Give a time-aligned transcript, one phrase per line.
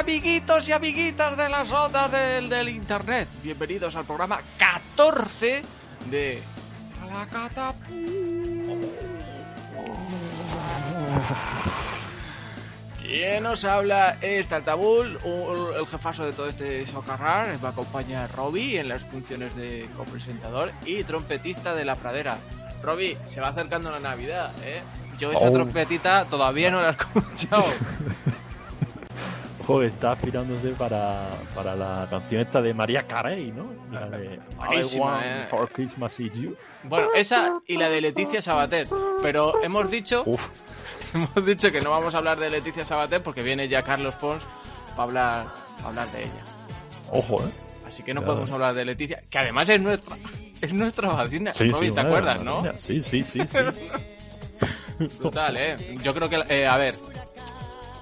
[0.00, 3.28] amiguitos y amiguitas de las ondas del, del internet.
[3.42, 5.62] Bienvenidos al programa 14
[6.10, 6.42] de
[7.12, 7.90] La Catapulta.
[13.02, 14.16] ¿Quién nos habla?
[14.22, 17.58] Es Taltabul, un- el jefazo de todo este socarrar.
[17.60, 22.38] Me acompaña Robbie en las funciones de copresentador y trompetista de la pradera.
[22.82, 24.80] Robbie, se va acercando la Navidad, ¿eh?
[25.18, 25.52] Yo esa Oh.
[25.52, 27.64] trompetita todavía no la he escuchado.
[29.82, 33.72] Está afinándose para, para la canción esta de María Carey, ¿no?
[33.92, 35.46] La de Buenísima, I want eh.
[35.50, 36.56] for Christmas is you.
[36.84, 38.88] Bueno, esa y la de Leticia Sabater.
[39.22, 40.48] Pero hemos dicho, Uf,
[41.14, 44.42] hemos dicho que no vamos a hablar de Leticia Sabater porque viene ya Carlos Pons
[44.96, 45.46] para hablar,
[45.82, 46.44] pa hablar de ella.
[47.12, 47.50] ojo, ¿eh?
[47.86, 48.32] Así que no Claro.
[48.34, 50.16] podemos hablar de Leticia, que además es nuestra,
[50.60, 51.52] es nuestra vecina.
[51.58, 52.62] Robin, ¿te una acuerdas, de- no?
[52.78, 53.58] Sí, sí, sí, sí.
[55.22, 55.98] Total, eh.
[56.02, 56.94] Yo creo que, eh, a ver,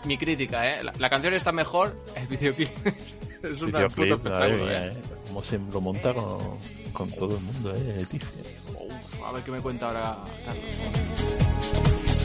[0.04, 0.82] mi crítica, eh.
[0.82, 4.86] La, la canción está mejor, el videoclip es un puto Videoclip, madre espectáculo, eh.
[4.86, 5.02] ¿eh?
[5.28, 6.58] Cómo se lo monta con,
[6.92, 7.94] con todo el mundo, ¿eh?
[7.98, 8.28] Leticia.
[8.74, 10.74] Uf, a ver qué me cuenta ahora Carlos.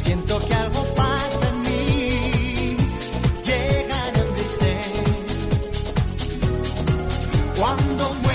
[0.04, 2.78] Siento que algo pasa en mí,
[3.46, 4.14] llega a
[7.58, 8.33] Cuando mueve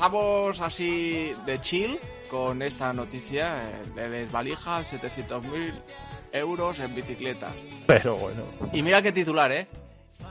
[0.00, 1.98] empezamos así de chill
[2.30, 5.72] con esta noticia eh, de desvalija 700.000
[6.32, 7.52] euros en bicicletas.
[7.86, 9.68] Pero bueno, Y mira qué titular, ¿eh?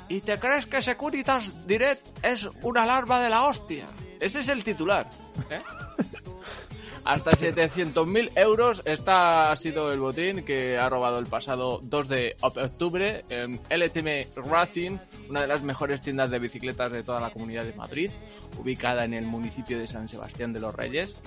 [0.07, 3.85] ¿Y te crees que Securitas Direct es una alarma de la hostia?
[4.19, 5.07] Ese es el titular,
[5.51, 5.61] ¿eh?
[7.09, 8.83] Hasta 700.000 euros.
[8.85, 14.47] Esta ha sido el botín que ha robado el pasado 2 de octubre en LTM
[14.47, 18.11] Racing, una de las mejores tiendas de bicicletas de toda la comunidad de Madrid,
[18.59, 21.23] ubicada en el municipio de San Sebastián de los Reyes.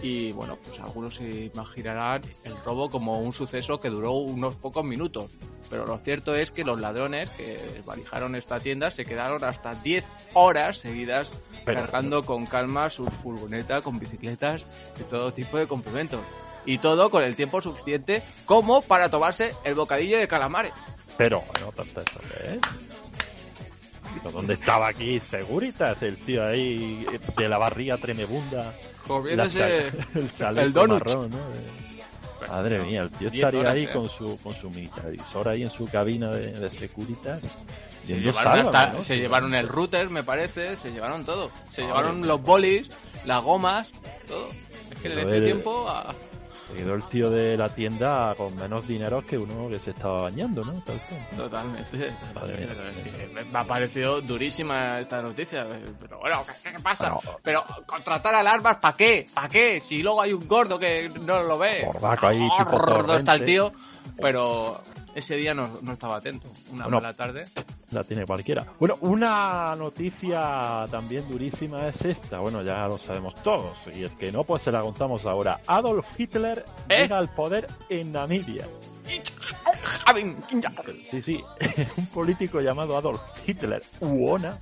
[0.00, 4.84] Y bueno, pues algunos se imaginarán el robo como un suceso que duró unos pocos
[4.84, 5.32] minutos.
[5.74, 10.04] Pero lo cierto es que los ladrones que valijaron esta tienda se quedaron hasta 10
[10.34, 11.32] horas seguidas
[11.64, 14.68] Pero- cargando con calma su furgoneta con bicicletas
[15.00, 16.20] y todo tipo de complementos.
[16.64, 20.72] Y todo con el tiempo suficiente como para tomarse el bocadillo de calamares.
[21.18, 22.60] pero bueno, tanta eso, ¿eh?
[24.32, 26.00] ¿Dónde estaba aquí Seguritas?
[26.04, 27.04] El tío ahí
[27.36, 28.72] de la barriga tremebunda.
[29.08, 29.88] Comiéndose
[30.38, 31.04] el el donut.
[31.04, 31.38] marrón, ¿no?
[32.48, 33.90] Madre mía, el tío 10 estaría horas, ahí eh.
[33.92, 37.40] con su con su mitadisor ahí en su cabina de, de Securitas.
[38.02, 39.02] Se llevaron, Sálvame, hasta- ¿no?
[39.02, 41.50] se llevaron el router, me parece, se llevaron todo.
[41.68, 42.90] Se Madre llevaron los bolis,
[43.24, 43.92] las gomas,
[44.28, 44.48] todo.
[44.90, 46.14] Es que le dio tiempo a...
[46.68, 50.22] Se quedó el tío de la tienda con menos dinero que uno que se estaba
[50.22, 50.72] bañando, ¿no?
[50.82, 51.00] Tal.
[51.36, 52.12] Totalmente.
[53.52, 55.66] Me- ha parecido durísima esta noticia.
[56.00, 57.10] Pero bueno, ¿qué, qué pasa?
[57.10, 57.38] Bueno.
[57.42, 59.26] Pero contratar alarmas, ¿para qué?
[59.34, 59.80] ¿Para qué?
[59.80, 61.82] Si luego hay un gordo que no lo ve.
[61.84, 63.72] Gordaco ahí, tipo Gordo está el tío.
[64.20, 64.80] Pero
[65.14, 66.48] ese día no, no estaba atento.
[66.72, 66.98] Una Bueno.
[67.00, 67.44] mala tarde.
[67.90, 68.66] La tiene cualquiera.
[68.80, 72.40] Bueno, una noticia también durísima es esta.
[72.40, 73.76] Bueno, ya lo sabemos todos.
[73.94, 75.60] Y el que no, pues se la contamos ahora.
[75.66, 77.02] Adolf Hitler ¿Eh?
[77.02, 78.66] llega al poder en Namibia.
[81.10, 81.44] Sí, sí.
[81.96, 84.58] Un político llamado Adolf Hitler, Uona,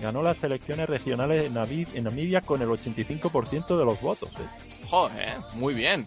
[0.00, 4.30] ganó las elecciones regionales en Namibia con el 85% de los votos.
[4.30, 4.86] ¿eh?
[4.88, 6.06] Joder, muy bien.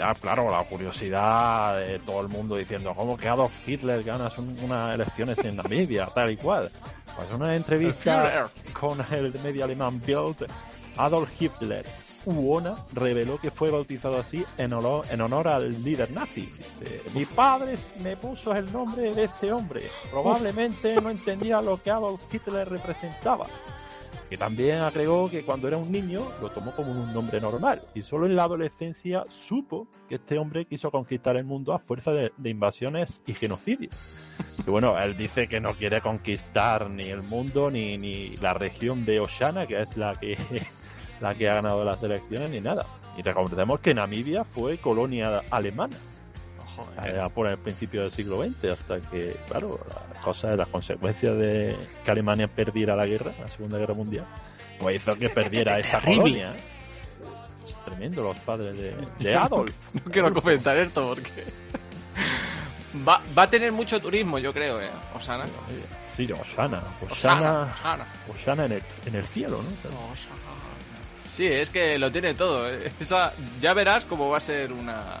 [0.00, 4.56] Ya, claro, la curiosidad de todo el mundo diciendo, ¿cómo que Adolf Hitler ganas un-
[4.62, 6.70] unas elecciones en Namibia, tal y cual?
[7.14, 10.46] Pues una entrevista El con el medio alemán Bild,
[10.96, 11.84] Adolf Hitler
[12.24, 16.42] Uona reveló que fue bautizado así en honor, en honor al líder nazi.
[16.80, 19.82] Dice, Mi padre me puso el nombre de este hombre.
[20.10, 23.46] Probablemente no entendía lo que Adolf Hitler representaba.
[24.30, 28.02] Que también agregó que cuando era un niño lo tomó como un nombre normal y
[28.02, 32.30] solo en la adolescencia supo que este hombre quiso conquistar el mundo a fuerza de,
[32.44, 33.92] invasiones y genocidios.
[34.64, 39.04] Y bueno, él dice que no quiere conquistar ni el mundo ni, ni la región
[39.04, 40.38] de Oshana, que es la que,
[41.20, 42.86] la que ha ganado las elecciones, ni nada.
[43.18, 45.96] Y recordemos que Namibia fue colonia alemana
[46.96, 49.80] allá por el principio del siglo XX, hasta que, claro,
[50.12, 54.26] las cosas, las consecuencias de que Alemania perdiera la guerra, la Segunda Guerra Mundial,
[54.78, 56.54] pues hizo que perdiera esa colonia.
[57.84, 59.74] Tremendo los padres de, de Adolf.
[60.04, 61.44] No quiero comentar esto porque.
[63.06, 64.90] Va, va a tener mucho turismo, yo creo, ¿eh?
[65.14, 65.46] Osana.
[66.16, 66.82] Sí, Osana.
[67.08, 67.10] Osana.
[67.10, 68.06] Osana, Osana.
[68.28, 70.30] Osana en el, en el cielo, ¿no?
[71.32, 72.68] Sí, es que lo tiene todo.
[72.68, 72.92] ¿eh?
[73.00, 75.20] Esa, ya verás cómo va a ser una,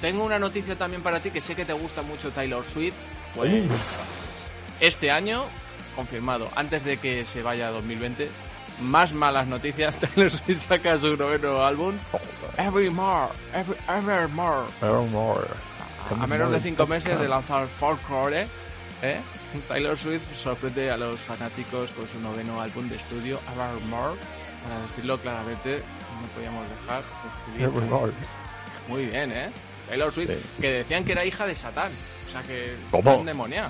[0.00, 2.94] tengo una noticia también para ti que sé que te gusta mucho Taylor Swift.
[3.34, 3.64] Pues
[4.80, 5.44] este año,
[5.94, 8.28] confirmado, antes de que se vaya a 2020,
[8.80, 9.96] más malas noticias.
[10.00, 11.94] Taylor Swift saca su noveno álbum.
[12.56, 14.66] Evermore, every, Evermore.
[14.82, 15.48] Evermore.
[16.18, 18.46] A menos de cinco meses de lanzar Folklore,
[19.02, 19.20] ¿eh?
[19.68, 24.18] Taylor Swift sorprende a los fanáticos con su noveno álbum de estudio, Evermore.
[24.64, 25.82] Para decirlo claramente,
[26.20, 27.62] no podíamos dejar de escribir.
[27.62, 28.12] Evermore.
[28.88, 29.50] Muy bien, ¿eh?
[29.90, 30.60] Taylor Swift, Sí.
[30.62, 31.92] que decían que era hija de Satán.
[32.26, 32.74] O sea que...
[32.90, 33.16] ¿Cómo?
[33.18, 33.64] Un demonia.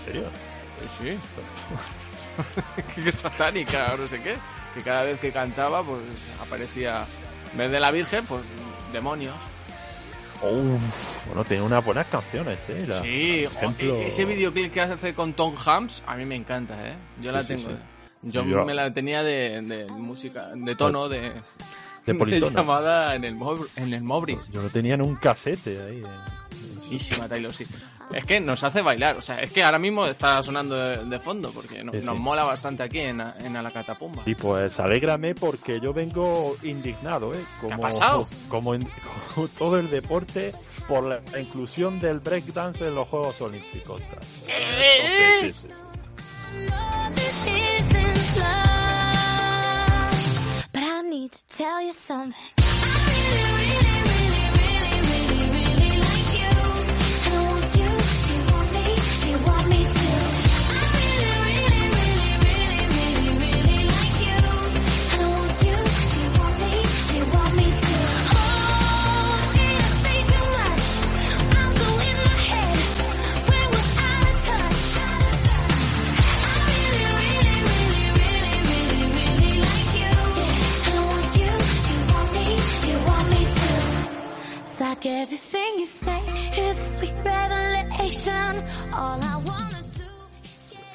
[0.00, 0.28] ¿En serio?
[0.98, 1.18] Sí,
[2.94, 3.02] sí.
[3.04, 4.36] que satánica, no sé qué.
[4.74, 6.00] Que cada vez que cantaba, pues
[6.40, 7.06] aparecía...
[7.52, 8.42] En vez de la Virgen, pues
[8.92, 9.34] demonios.
[10.42, 10.80] Uf,
[11.26, 12.84] bueno, tiene unas buenas canciones, ¿eh?
[12.86, 16.74] La- Sí, ejemplo- o- ese videoclip que hace con Tom Hanks, a mí me encanta,
[16.86, 16.94] ¿eh?
[17.22, 17.70] Yo la Sí, tengo.
[17.70, 17.76] sí.
[18.32, 21.32] Yo, me la tenía de, de música, de tono, de,
[22.06, 23.36] De llamada en el,
[23.76, 24.50] en el Mobris.
[24.50, 25.98] Yo lo tenía en un casete ahí.
[25.98, 26.36] en-
[26.80, 27.74] Buenísima Taylor Swift.
[28.14, 31.18] Es que nos hace bailar, o sea, es que ahora mismo está sonando de, de
[31.18, 32.06] fondo, porque no- Sí, sí.
[32.06, 34.22] nos mola bastante aquí en, en Alacatapumba.
[34.24, 37.42] Y pues alégrame porque yo vengo indignado, ¿eh?
[37.60, 38.28] Como, ha pasado?
[38.48, 38.88] Como, en-
[39.34, 40.52] como todo el deporte
[40.86, 44.00] por la, la inclusión del breakdance en los Juegos Olímpicos.
[44.46, 45.52] ¿Eh?
[45.52, 45.68] Sí,
[50.98, 53.95] I need to tell you something.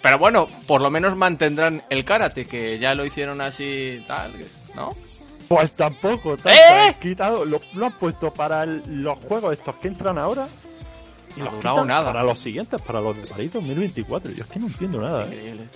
[0.02, 4.34] Pero bueno, por lo menos mantendrán el karate, que ya lo hicieron así tal,
[4.76, 4.90] ¿no?
[5.48, 6.88] Pues tampoco, tanto, ¿Eh?
[6.88, 10.48] han quitado, lo, lo han puesto para el- los juegos estos que entran ahora.
[11.36, 12.06] Y No ha los nada.
[12.12, 14.32] para los siguientes, para los de París 2024.
[14.32, 15.22] Yo es que no entiendo nada.
[15.24, 15.28] ¿eh?
[15.28, 15.64] Increíble.
[15.64, 15.68] Eh,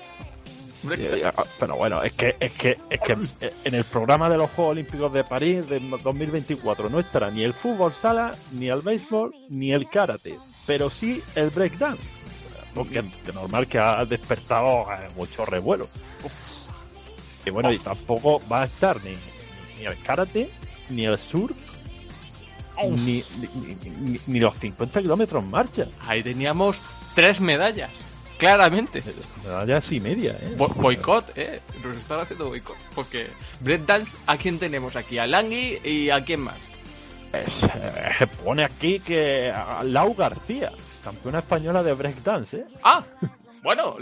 [1.59, 4.71] Pero bueno, es que, es que, es que eh, en el programa de los Juegos
[4.71, 9.71] Olímpicos de París de 2024 no estará ni el fútbol sala, ni el béisbol, ni
[9.73, 12.03] el karate, pero sí el breakdance.
[12.73, 15.87] Porque es normal que ha despertado eh, mucho revuelo.
[17.45, 20.49] Y bueno, y tampoco va a estar ni, ni- ni el karate,
[20.89, 21.55] ni el surf,
[23.05, 23.75] ni, ni,
[24.11, 25.87] ni- ni los 50 kilómetros en marcha.
[26.01, 26.77] Ahí teníamos
[27.13, 27.91] tres medallas,
[28.37, 29.03] claramente.
[29.43, 30.53] Medallas y media, ¿eh?
[30.57, 31.61] Bo- boicot, ¿eh?
[31.83, 32.77] Nos están haciendo boicot.
[32.93, 33.27] Porque
[33.59, 35.17] breakdance, ¿a quién tenemos aquí?
[35.17, 36.69] A Langui y a quién más.
[37.31, 40.71] Pues eh, pone aquí que ah, Lau García,
[41.03, 42.65] campeona española de breakdance, ¿eh?
[42.83, 43.03] Ah,
[43.61, 43.97] bueno,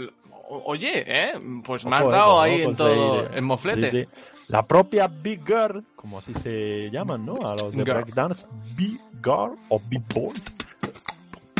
[0.48, 1.32] oye, ¿eh?
[1.64, 3.30] Pues me has eh, dado ahí en todo eh.
[3.34, 3.90] el moflete.
[3.90, 4.08] Sí, sí.
[4.48, 7.36] La propia Big Girl, como así se llaman, ¿no?
[7.46, 8.44] A los de breakdance,
[8.76, 10.34] Big Girl o Big Boy.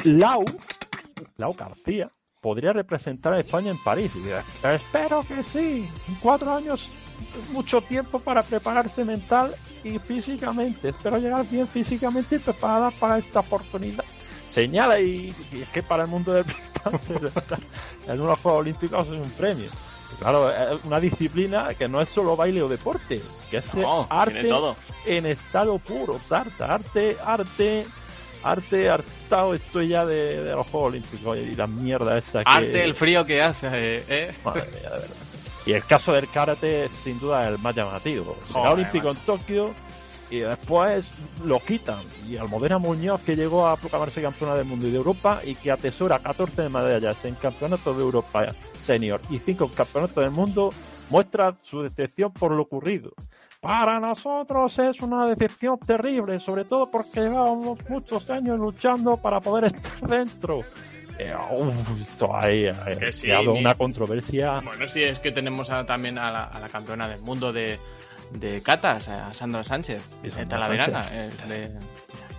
[0.04, 0.44] Lau,
[1.38, 2.10] Lau García,
[2.44, 4.12] podría representar a España en París.
[4.14, 5.88] Y dirás, espero que sí.
[6.06, 6.90] En cuatro años
[7.52, 10.90] mucho tiempo para prepararse mental y físicamente.
[10.90, 14.04] Espero llegar bien físicamente y preparada para esta oportunidad.
[14.50, 16.44] Señala y, y es que para el mundo del
[17.24, 17.60] estar
[18.06, 19.70] en unos Juegos Olímpicos es un premio.
[20.18, 24.44] Claro, es una disciplina que no es solo baile o deporte, que es No, arte
[24.44, 24.76] todo.
[25.06, 27.86] en estado puro, tarta, arte, arte,
[28.44, 32.50] arte, hartado estoy ya de, de los Juegos Olímpicos y la mierda esta que...
[32.50, 34.34] Arte, el frío que hace, eh, ¿eh?
[34.44, 35.16] Madre mía, de verdad.
[35.66, 38.36] Y el caso del karate es sin duda el más llamativo.
[38.48, 39.16] Será olímpico en.
[39.16, 39.74] Tokio
[40.30, 41.06] y después
[41.42, 42.00] lo quitan.
[42.28, 45.70] Y Almudena Muñoz, que llegó a proclamarse campeona del mundo y de Europa y que
[45.70, 50.74] atesora 14 medallas en campeonatos de Europa senior y 5 campeonatos del mundo,
[51.08, 53.12] muestra su decepción por lo ocurrido.
[53.64, 59.64] Para nosotros es una decepción terrible, sobre todo porque llevábamos muchos años luchando para poder
[59.64, 60.60] estar dentro.
[61.18, 64.60] Eh, uf, esto ahí ha que sí, creado ni- una controversia.
[64.62, 67.78] Bueno, sí, es que tenemos a- también a la, a la campeona del mundo de,
[68.32, 70.02] de catas, a Sandra Sánchez,
[70.34, 71.70] Sandra eh, de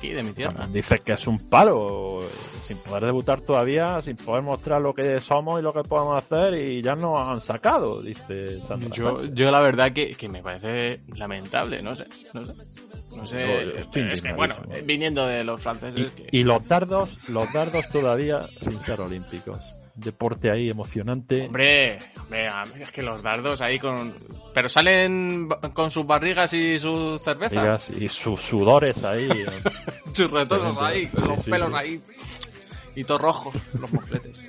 [0.05, 0.53] aquí, de mi tierra.
[0.55, 2.21] Bueno, dice que es un palo,
[2.65, 6.53] sin poder debutar todavía, sin poder mostrar lo que somos y lo que podemos hacer,
[6.55, 8.89] y ya nos han sacado, dice Sandra.
[8.95, 9.35] Yo, Sánchez.
[9.35, 12.53] yo la verdad que, que me parece lamentable, no sé, no sé.
[13.15, 17.51] No sé, es que bueno, viniendo de los franceses, que- Y, y los dardos, los
[17.53, 19.57] dardos todavía sin ser olímpicos.
[19.95, 21.45] Deporte ahí emocionante.
[21.45, 22.49] Hombre, hombre,
[22.81, 24.13] es que los dardos ahí con...
[24.53, 27.89] Pero salen con sus barrigas y sus cervezas.
[27.89, 29.29] y sus sudores ahí.
[29.31, 29.47] eh,
[30.11, 31.77] Churretosos ahí, con Sí, los sí, pelos sí.
[31.77, 32.01] ahí.
[32.95, 34.43] Y todos rojos, los mofletes.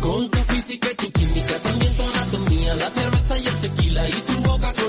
[0.00, 1.85] Con tu física y tu química, también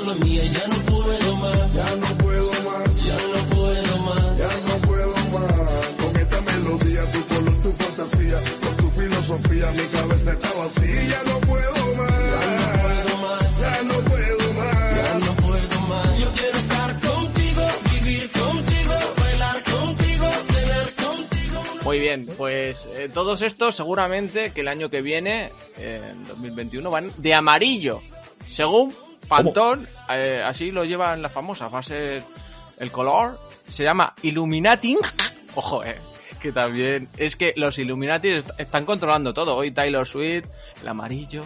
[0.08, 4.38] la mía, ya no puedo más, ya no puedo más, ya no puedo más.
[4.38, 5.54] Ya no puedo más
[6.00, 11.04] con esta melodía, tu color, tu fantasía, con tu filosofía, mi cabeza está vacía.
[11.10, 12.14] Ya no puedo más,
[12.84, 14.96] puedo más, ya no puedo más.
[14.96, 16.20] ya no puedo más.
[16.20, 17.62] Yo quiero estar contigo,
[17.92, 21.64] vivir contigo, bailar contigo, tener contigo.
[21.84, 26.90] Muy bien, pues eh, todos estos seguramente que el año que viene, eh, en 2021,
[26.90, 28.02] van de amarillo.
[28.48, 28.96] Según
[29.28, 31.74] Pantón, eh, así lo llevan las famosas.
[31.74, 32.24] Va a ser
[32.80, 34.98] el color, se llama Illuminating.
[35.56, 35.98] Ojo, eh,
[36.42, 39.56] que también es que los Illuminati est- están controlando todo.
[39.56, 40.46] Hoy Taylor Swift,
[40.82, 41.44] el amarillo.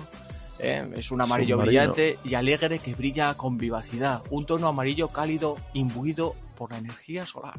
[0.60, 1.92] eh, es un amarillo Submarino.
[1.94, 4.22] brillante y alegre que brilla con vivacidad.
[4.30, 7.56] Un tono amarillo cálido imbuido por la energía solar.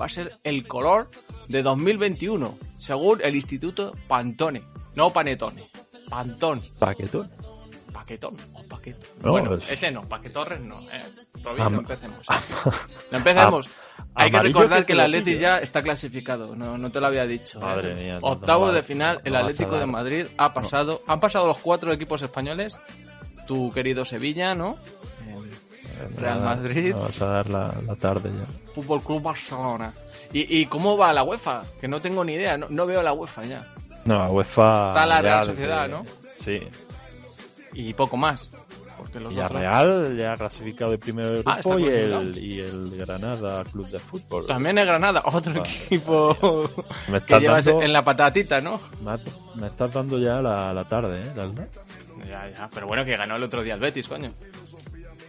[0.00, 1.08] Va a ser el color
[1.48, 4.62] de 2021, según el Instituto Pantone.
[4.94, 5.64] No Panetone,
[6.08, 7.28] Pantón, paquetón.
[8.04, 9.08] Paquetón o Paquetón.
[9.22, 10.78] No, bueno, es- ese no, Paquetorres no.
[10.92, 11.00] Eh.
[11.58, 12.26] Am- no empecemos.
[13.10, 13.68] No empecemos.
[14.14, 15.38] Hay que recordar que el pille.
[15.38, 17.58] ya está clasificado, no, no te lo había dicho.
[17.60, 17.62] eh.
[17.64, 19.86] Madre mía, no, no va- de final, el no Atlético de.
[19.86, 22.76] Madrid ha pasado, han pasado los cuatro equipos españoles,
[23.46, 24.76] tu querido Sevilla, ¿no?
[25.26, 26.92] Eh, Real Madrid.
[26.94, 28.72] Vamos a dar la, la tarde ya.
[28.74, 29.92] Fútbol Club Barcelona.
[30.32, 31.62] ¿Y, ¿Y cómo va la UEFA?
[31.80, 33.66] Que no tengo ni idea, no, no veo la UEFA ya.
[34.04, 34.88] No, la UEFA.
[34.88, 36.04] Está la Real Sociedad, ¿no?
[36.44, 36.60] Sí.
[37.74, 38.50] Y poco más.
[38.96, 42.96] Porque los Villarreal ya ha clasificado el primero del Ah, grupo y, el, y el
[42.96, 44.46] Granada Club de Fútbol.
[44.46, 46.36] También es Granada, otro equipo
[47.08, 48.80] Me que llevas dando, en la patatita, ¿no?
[49.56, 51.32] me, estás dando ya la, la tarde, ¿eh?
[51.34, 54.32] La- Ya, ya, pero bueno, que ganó el otro día el Betis, coño.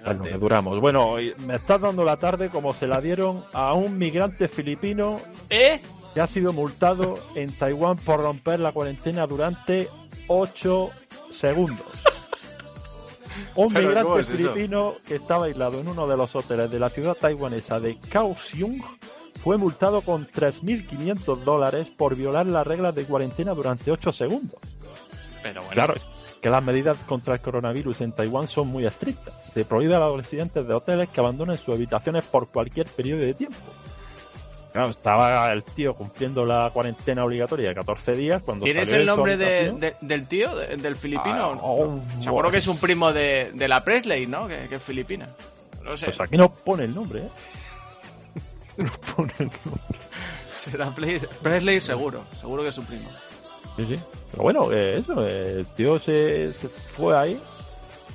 [0.06, 0.80] Bueno, que duramos.
[0.80, 1.16] Bueno,
[1.48, 5.82] me estás dando la tarde como se la dieron a un migrante filipino ¿Eh?
[6.14, 9.90] que ha sido multado en Taiwán por romper la cuarentena durante
[10.28, 10.90] 8
[11.32, 11.88] segundos.
[13.56, 14.38] Un ¿Pero migrante es eso?
[14.38, 18.82] filipino que estaba aislado en uno de los hoteles de la ciudad taiwanesa de Kaohsiung
[19.42, 24.60] fue multado con 3.500 dólares por violar las reglas de cuarentena durante 8 segundos.
[25.44, 25.94] Pero bueno, Claro,
[26.42, 29.34] que las medidas contra el coronavirus en Taiwán son muy estrictas.
[29.54, 33.34] Se prohíbe a los residentes de hoteles que abandonen sus habitaciones por cualquier periodo de
[33.36, 33.58] tiempo.
[34.76, 39.38] Claro, estaba el tío cumpliendo la cuarentena obligatoria de 14 días cuando ¿tienes el nombre
[39.38, 41.54] de- de- del tío, de- del filipino?
[41.54, 44.50] Ah, oh, Seguro que es un primo de, de la Presley, ¿no?
[44.50, 45.30] Que, que es filipina.
[45.82, 46.08] No sé.
[46.08, 47.30] Pues aquí no pone el nombre, ¿eh?
[48.84, 49.82] No pone el nombre.
[50.54, 50.94] Será
[51.42, 53.10] Presley seguro, seguro que es su primo.
[53.78, 54.00] Sí, sí.
[54.32, 57.40] Pero bueno, eh, eso, eh, el tío se, se fue ahí,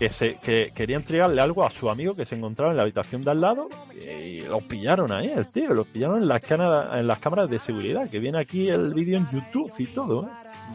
[0.00, 3.23] que, se, que quería entregarle algo a su amigo que se encontraba en la habitación
[3.23, 7.07] de al lado y lo pillaron ahí, el tío, lo pillaron en las, cana- en
[7.07, 10.25] las cámaras de seguridad, que viene aquí el vídeo en YouTube y todo.
[10.26, 10.30] ¿eh?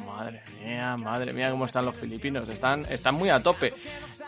[0.06, 2.48] Madre mía, madre mía, cómo están los filipinos.
[2.48, 3.74] Están, están muy a tope.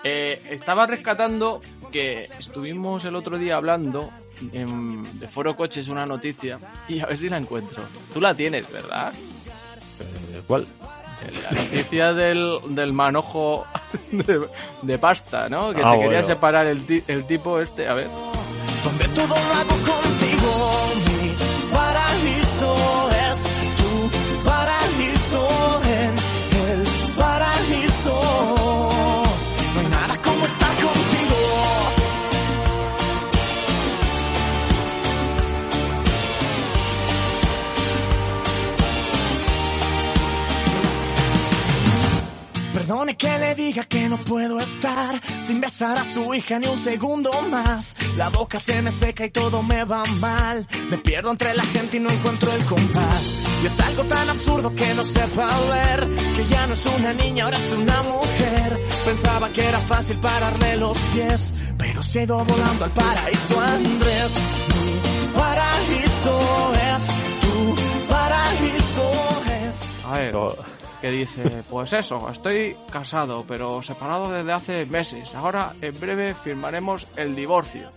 [0.03, 1.61] Eh, estaba rescatando
[1.91, 4.09] que estuvimos el otro día hablando
[4.51, 6.57] en- de Foro Coches una noticia
[6.89, 7.83] y a ver si la encuentro.
[8.13, 9.13] Tú la tienes, ¿verdad?
[9.13, 10.65] Eh, ¿Cuál?
[11.43, 13.65] La noticia del, del manojo
[14.11, 14.47] de,
[14.81, 15.73] de pasta, ¿no?
[15.73, 16.23] Que Ah, se quería bueno.
[16.23, 17.87] separar el, el tipo este.
[17.87, 18.07] A ver.
[18.83, 19.96] donde todo lo hago contigo.
[45.77, 47.95] Besar a su hija ni un segundo más.
[48.15, 50.65] La boca se me seca y todo me va mal.
[50.89, 53.43] Me pierdo entre la gente y no encuentro el compás.
[53.61, 57.43] Y es algo tan absurdo que no sepa ver que ya no es una niña,
[57.43, 58.87] ahora es una mujer.
[59.05, 64.33] Pensaba que era fácil pararle los pies, pero se ha ido volando al paraíso Andrés.
[64.83, 67.03] Mi paraíso es
[67.41, 67.75] tu
[68.09, 69.11] paraíso
[69.45, 70.05] es.
[70.05, 70.76] A ver.
[71.01, 75.35] Que dice, pues eso, estoy casado, pero separado desde hace meses.
[75.35, 77.89] Ahora, en breve, firmaremos el divorcio.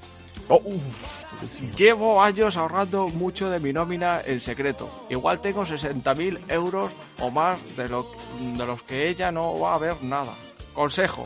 [0.48, 1.76] Oh, uf.
[1.76, 4.90] Llevo años ahorrando mucho de mi nómina en secreto.
[5.08, 6.90] Igual tengo 60.000 euros
[7.20, 8.06] o más de, lo,
[8.38, 10.34] de los que ella no va a ver nada.
[10.74, 11.24] Consejo,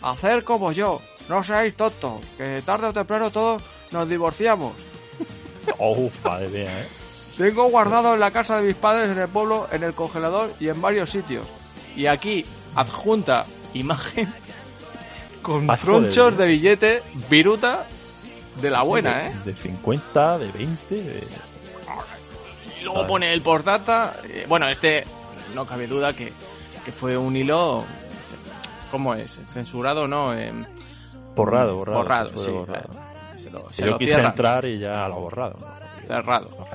[0.00, 1.00] hacer como yo.
[1.28, 3.62] No seáis tontos, que tarde o temprano todos
[3.92, 4.72] nos divorciamos.
[5.78, 7.01] Oh, madre mía, ¿eh?
[7.36, 10.68] Tengo guardado en la casa de mis padres en el pueblo, en el congelador y
[10.68, 11.46] en varios sitios.
[11.96, 14.32] Y aquí adjunta imagen
[15.42, 17.84] con Vas tronchos de billete viruta
[18.60, 19.32] de la buena, ¿eh?
[19.44, 20.94] De 50, de 20.
[20.94, 21.26] de-
[22.80, 24.14] Y luego pone el portata.
[24.24, 25.04] eh, bueno, este
[25.54, 26.32] no cabe duda que,
[26.84, 27.84] que fue un hilo.
[28.90, 29.40] ¿Cómo es?
[29.48, 30.34] ¿Censurado o no?
[30.34, 30.66] Em,
[31.34, 31.98] Borrado, borrado.
[31.98, 32.50] Borrado, sí.
[32.50, 32.88] borrado.
[32.92, 35.56] eh, Se lo, se yo lo quise entrar y ya lo ha borrado.
[35.58, 35.81] ¿no?
[36.06, 36.66] Cerrado.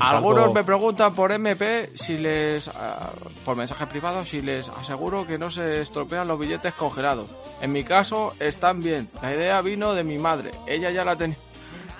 [0.00, 3.10] Algunos me preguntan por MP si les ah,
[3.44, 7.34] por mensaje privado si les aseguro que no se estropean los billetes congelados.
[7.60, 9.08] En mi caso están bien.
[9.22, 10.50] La idea vino de mi madre.
[10.66, 11.36] Ella ya la ten-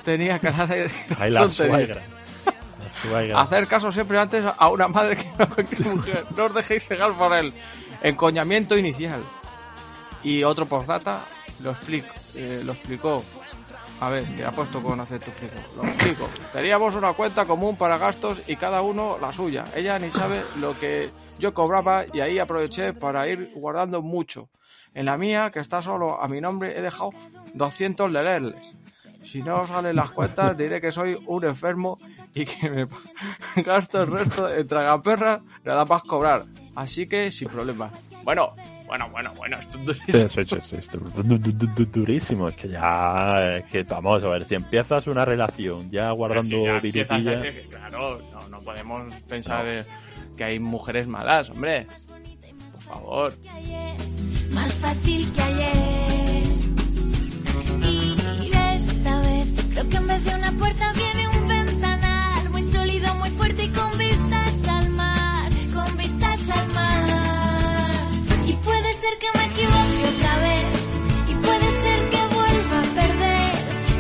[0.05, 2.00] tenía cara de Ahí la suegra.
[2.46, 3.40] La suegra.
[3.40, 6.27] Hacer caso siempre antes a una madre que a cualquier mujer.
[6.37, 7.53] No os dejéis cegar por el
[8.03, 9.22] encoñamiento inicial.
[10.22, 11.20] Y otro postdata
[11.62, 13.22] lo explico, eh, lo explicó.
[14.00, 15.54] A ver, que ha puesto con acento explico.
[15.76, 16.28] Lo explico.
[16.52, 19.64] Teníamos una cuenta común para gastos y cada uno la suya.
[19.74, 24.50] Ella ni sabe lo que yo cobraba y ahí aproveché para ir guardando mucho.
[24.94, 27.11] En la mía, que está solo a mi nombre, he dejado
[27.54, 28.74] 200 leleles.
[29.24, 31.98] Si no salen las cuentas, diré que soy un enfermo
[32.35, 32.87] y que me
[33.62, 36.42] gasto el resto en tragaperras, nada más cobrar.
[36.74, 37.90] Así que sin problema.
[38.22, 38.54] Bueno,
[38.87, 40.18] bueno, bueno, bueno, esto es durísimo.
[40.18, 42.49] sí, sí, sí, esto es du- du- du- du- durísimo.
[42.49, 43.57] Es que ya.
[43.57, 48.20] Es que vamos a ver, si empiezas una relación ya guardando ya empiezas que, Claro,
[48.33, 49.85] no, no podemos pensar
[50.37, 51.87] que hay mujeres malas, hombre.
[52.73, 53.35] Por favor.
[54.53, 55.73] más fácil que ayer.
[58.42, 60.92] Y esta vez creo que en vez de una puerta
[69.04, 70.66] ser que me equivoque otra vez
[71.30, 73.52] y puede ser que vuelva a perder,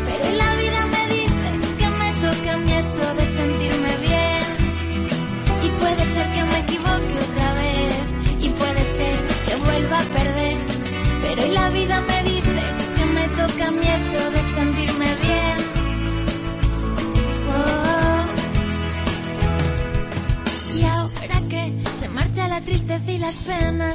[0.08, 1.48] pero la vida me dice
[1.80, 4.44] que me toca a mí eso de sentirme bien.
[5.66, 7.94] Y puede ser que me equivoque otra vez
[8.46, 10.56] y puede ser que vuelva a perder.
[11.24, 12.60] Pero la vida me dice
[12.96, 15.56] que me toca a mí eso de sentirme bien.
[17.56, 18.24] Oh.
[20.78, 21.62] Y ahora que
[22.00, 23.93] se marcha la tristeza y las penas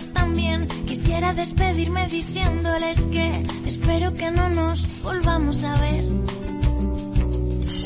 [1.19, 6.03] quisiera despedirme diciéndoles que espero que no nos volvamos a ver.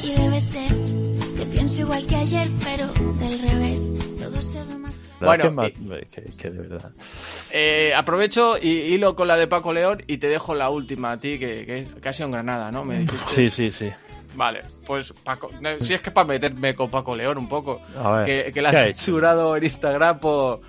[0.03, 0.71] Y debe ser
[1.37, 3.89] que pienso igual que ayer, pero del revés.
[4.19, 4.93] Todo se ve más.
[5.19, 6.91] Bueno, que, que, que de verdad.
[7.51, 11.19] Eh, aprovecho y hilo con la de Paco León y te dejo la última a
[11.19, 12.85] ti, que, que, es- que ha sido en Granada, ¿no?
[12.85, 13.25] Me dijiste.
[13.33, 13.89] Sí, sí, sí.
[14.35, 17.81] Vale, pues Paco, si es que es para meterme con Paco León un poco,
[18.25, 20.61] que, ¿qué ha censurado en Instagram por,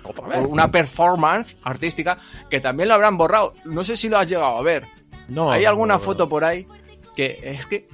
[0.47, 2.17] una performance artística
[2.49, 3.53] que también lo habrán borrado.
[3.65, 4.85] No sé si lo has llegado a ver.
[5.27, 6.67] No, Hay alguna no, foto por ahí
[7.15, 7.87] que es que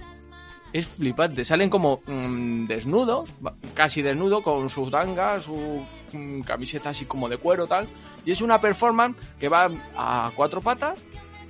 [0.74, 1.46] es flipante.
[1.46, 3.30] Salen como mm, desnudos,
[3.74, 7.88] casi desnudos, con su tanga, su mm, camiseta así como de cuero tal.
[8.26, 11.00] Y es una performance que va a cuatro patas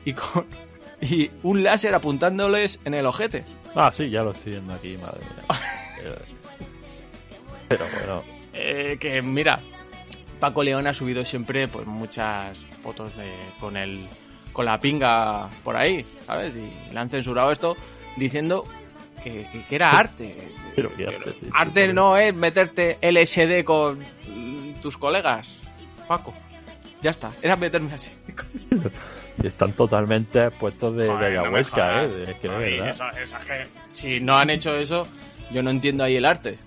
[0.06, 0.46] y con
[1.02, 3.44] y un láser apuntándoles en el ojete.
[3.76, 5.60] Ah, sí, ya lo estoy viendo aquí, madre mía.
[6.04, 6.16] Eh,
[7.70, 9.60] Pero bueno, Eh, que mira,
[10.40, 14.08] Paco León ha subido siempre pues muchas fotos de con el
[14.52, 16.54] con la pinga por ahí, ¿sabes?
[16.56, 17.78] Y le han censurado esto
[18.18, 18.66] diciendo
[19.24, 20.36] que, que- que era arte.
[20.76, 21.94] pero que arte, sí, Arte sí.
[21.94, 24.04] no es meterte LSD con
[24.82, 25.62] tus colegas,
[26.08, 26.34] Paco.
[27.02, 28.16] Ya está, era meterme así.
[29.40, 32.16] Si están totalmente puestos de, de Joder, no ayahuasca, jodas.
[32.16, 32.24] ¿eh?
[32.28, 35.08] Es que de Ay, si no han hecho eso,
[35.52, 36.60] yo no entiendo ahí el arte.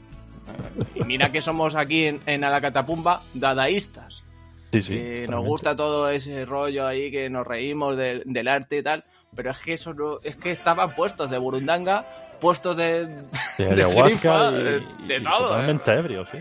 [0.94, 4.24] Y mira que somos aquí en, en Alacatapumba dadaístas.
[4.72, 4.94] Sí, sí.
[4.94, 9.04] que nos gusta todo ese rollo ahí, que nos reímos del- del arte y tal.
[9.36, 12.04] Pero es que eso no, es que estaban puestos de burundanga,
[12.40, 15.34] puestos de, De de ayahuasca jerifa, y, de, y de todo.
[15.36, 15.42] ¿eh?
[15.42, 16.38] totalmente ebrio, sí.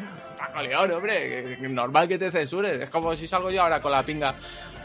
[0.55, 2.81] Hombre, normal que te censuren.
[2.81, 4.33] Es como si salgo yo ahora con la pinga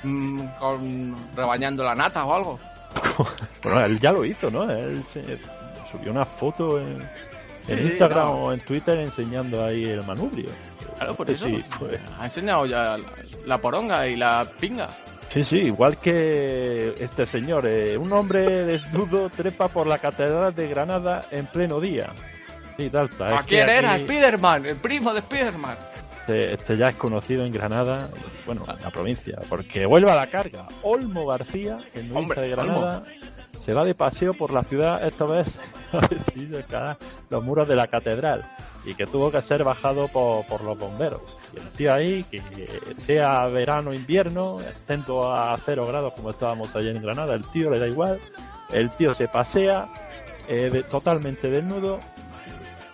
[0.02, 2.58] mm, con rebañando la nata o algo.
[3.62, 4.70] Bueno, él ya lo hizo, ¿no?
[4.70, 5.38] Él se-
[5.90, 7.08] subió una foto en, en
[7.66, 10.48] Sí, sí, Instagram o en Twitter enseñando ahí el manubrio.
[10.96, 11.46] Claro, por eso.
[11.46, 11.98] sí, pues.
[12.18, 13.00] Ha enseñado ya la,
[13.46, 14.88] la poronga y la pinga.
[15.32, 20.68] Sí, sí, igual que este señor, eh, un hombre desnudo trepa por la catedral de
[20.68, 22.06] Granada en pleno día.
[22.78, 23.32] Sí, tal, tal.
[23.34, 23.92] ¿A Es que quién era?
[23.92, 25.76] aquí Spiderman, el primo de Spiderman.
[26.20, 28.08] Este, este ya es conocido en Granada,
[28.46, 30.66] bueno, en la provincia, porque vuelve a la carga.
[30.82, 33.02] Olmo García, el Hombre, de Granada,
[33.64, 35.58] se va de paseo por la ciudad, esta vez
[37.30, 38.44] los muros de la catedral
[38.84, 41.20] y que tuvo que ser bajado por, por los bomberos.
[41.54, 42.40] Y el tío ahí, que
[43.04, 47.70] sea verano o invierno, exento a cero grados como estábamos ayer en Granada, el tío
[47.70, 48.18] le da igual,
[48.72, 49.88] el tío se pasea
[50.46, 51.98] eh, de- totalmente desnudo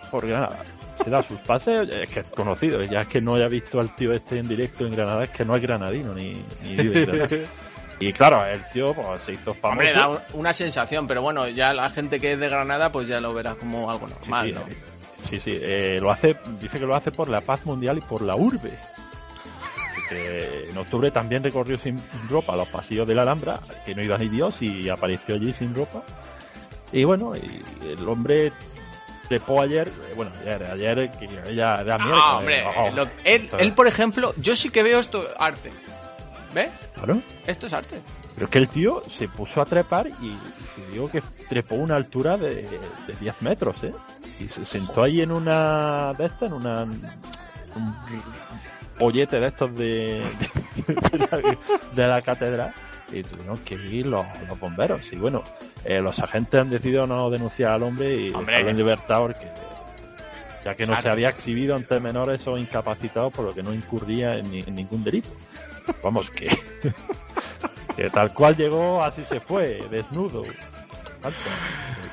[0.05, 0.59] por Granada.
[1.03, 3.93] Se da sus paseos, es que es conocido, ya es que no haya visto al
[3.95, 7.05] tío este en directo en Granada, es que no es granadino ni, ni vive en
[7.11, 7.37] Granada.
[7.99, 9.67] Y claro, el tío pues, se hizo famoso.
[9.79, 13.07] Hombre, da un- una sensación, pero bueno, ya la gente que es de Granada, pues
[13.07, 14.61] ya lo verás como algo normal, sí, ¿no?
[14.65, 14.75] sí,
[15.29, 18.21] sí, sí, eh, lo hace, dice que lo hace por la paz mundial y por
[18.21, 18.71] la urbe.
[20.09, 24.17] Que en octubre también recorrió sin ropa los pasillos de la Alhambra, que no iba
[24.17, 26.03] ni Dios y apareció allí sin ropa.
[26.91, 28.51] Y bueno, y el hombre
[29.27, 31.97] trepó ayer, eh, bueno, ayer, ayer que ya era.
[31.99, 35.71] Ah, hombre, oh, lo- él, él, por ejemplo, yo sí que veo esto arte.
[36.53, 36.71] ¿Ves?
[36.95, 37.19] Claro.
[37.45, 38.01] Esto es arte.
[38.33, 40.39] Pero es que el tío se puso a trepar y, y
[40.75, 42.67] te digo que trepó una altura de,
[43.07, 43.93] de 10 metros, ¿eh?
[44.39, 47.95] Y se sentó ahí en una de estas, en una un
[48.97, 50.21] pollete de estos de,
[50.87, 51.27] de,
[51.95, 52.73] la, la catedral
[53.11, 55.01] y tuvieron que ir los, los bomberos.
[55.11, 55.41] Y bueno,
[55.85, 59.47] eh, los agentes han decidido no denunciar al hombre y dejarlo en libertad porque
[60.63, 64.35] ya que no se había exhibido ante menores o incapacitados por lo que no incurría
[64.37, 65.29] en, ni- en ningún delito.
[66.03, 66.47] Vamos, que,
[67.95, 70.41] que tal cual llegó, así se fue, desnudo.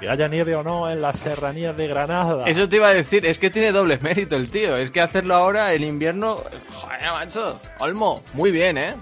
[0.01, 2.45] Que haya nieve o no en las serranías de Granada.
[2.47, 4.77] Eso te iba a decir, es que tiene doble mérito el tío.
[4.77, 6.43] Es que hacerlo ahora, el invierno.
[6.75, 7.61] Joder, macho.
[7.79, 8.95] Olmo, muy bien, ¿eh?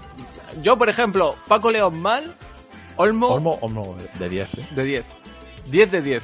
[0.61, 2.35] Yo, por ejemplo, Paco León mal,
[2.97, 4.67] Olmo, Olmo, Olmo de 10, ¿eh?
[4.71, 5.05] de 10.
[5.71, 6.23] 10 de 10.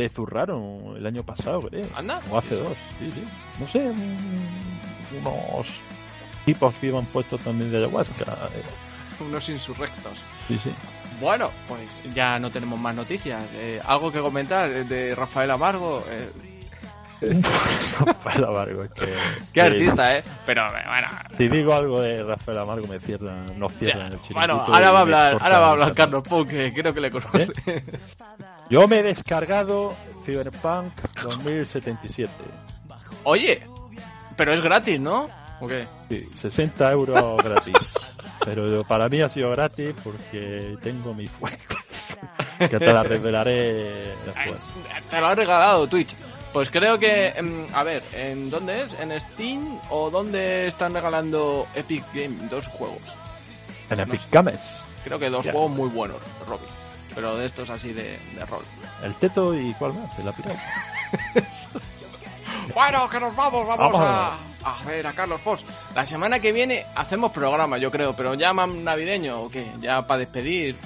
[0.00, 1.86] Le, zurraron el año pasado, creo.
[1.96, 2.20] Anda.
[2.30, 3.24] O hace dos, sí, sí.
[3.60, 5.66] No sé, un- unos
[6.44, 8.24] tipos que iban puestos también de ayahuasca.
[8.54, 10.22] eh, Unos insurrectos.
[10.48, 10.70] Sí, sí.
[11.20, 11.82] Bueno, pues
[12.14, 13.42] ya no tenemos más noticias.
[13.54, 16.02] Eh, ¿Algo que comentar eh, de Rafael Amargo?
[16.08, 16.30] Eh,
[17.20, 19.14] Rafael Amargo, es que...
[19.52, 20.24] qué artista, ¿eh?
[20.46, 21.08] Pero eh, bueno.
[21.36, 23.78] Si digo algo de Rafael Amargo me cierran, nos ya.
[23.78, 24.34] cierran el chiringuito.
[24.34, 25.94] Bueno, ahora va a hablar, ahora va a el hablar.
[25.94, 27.52] Carlos Punk, que creo que le conoce.
[28.70, 32.32] Yo me he descargado Cyberpunk 2077.
[33.24, 33.62] Oye,
[34.36, 35.28] pero es gratis, ¿no?
[35.60, 35.86] ¿O qué?
[36.08, 37.74] Sí, 60 euros gratis.
[38.44, 41.68] Pero para mí ha sido gratis porque tengo mis fuentes.
[42.58, 44.58] Que te la revelaré después.
[45.08, 46.14] Te lo ha regalado Twitch.
[46.52, 48.94] Pues creo que, em, a ver, ¿en dónde es?
[48.98, 53.16] ¿En Steam o dónde están regalando Epic Game dos juegos?
[53.88, 54.60] En Epic Games.
[55.04, 56.66] Creo que dos juegos muy buenos, Robin.
[57.14, 58.64] Pero de estos así de, de rol.
[59.02, 60.62] El Teto y cuál más, el pirata.
[62.74, 64.00] Bueno, que nos vamos, vamos Vamos.
[64.00, 65.66] a, a ver a Carlos Post.
[65.94, 70.06] La semana que viene hacemos programa, yo creo, pero ya más navideño o qué, ya
[70.06, 70.76] para despedir.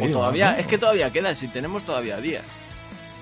[0.00, 2.44] o todavía, es que todavía queda, si tenemos todavía días.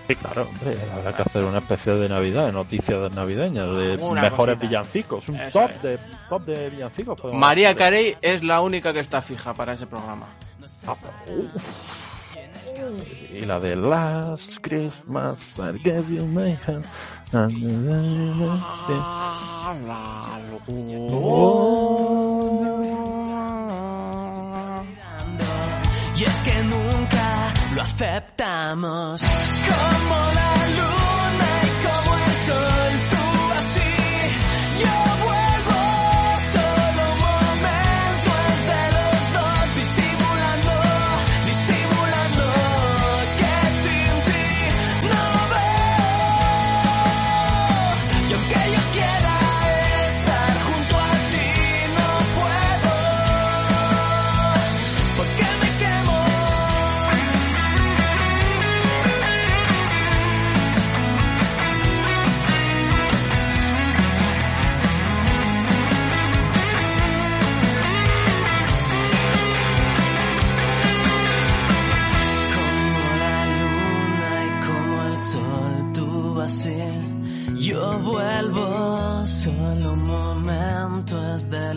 [0.09, 4.23] Sí, claro, hombre, habrá que hacer una especial de Navidad, de noticias navideñas, de Una
[4.23, 4.67] mejores cosita.
[4.71, 5.83] villancicos, un Eso top es.
[5.83, 5.99] de
[6.31, 7.35] top de villancicos.
[7.35, 7.79] María hacer.
[7.79, 10.27] Carey es la única que está fija para ese programa.
[10.87, 10.97] Ah.
[13.35, 16.85] Y la de Last Christmas I gave you my hand.
[26.17, 26.88] Y es que nunca
[27.79, 29.23] lo aceptamos.
[29.23, 31.28] Como la luna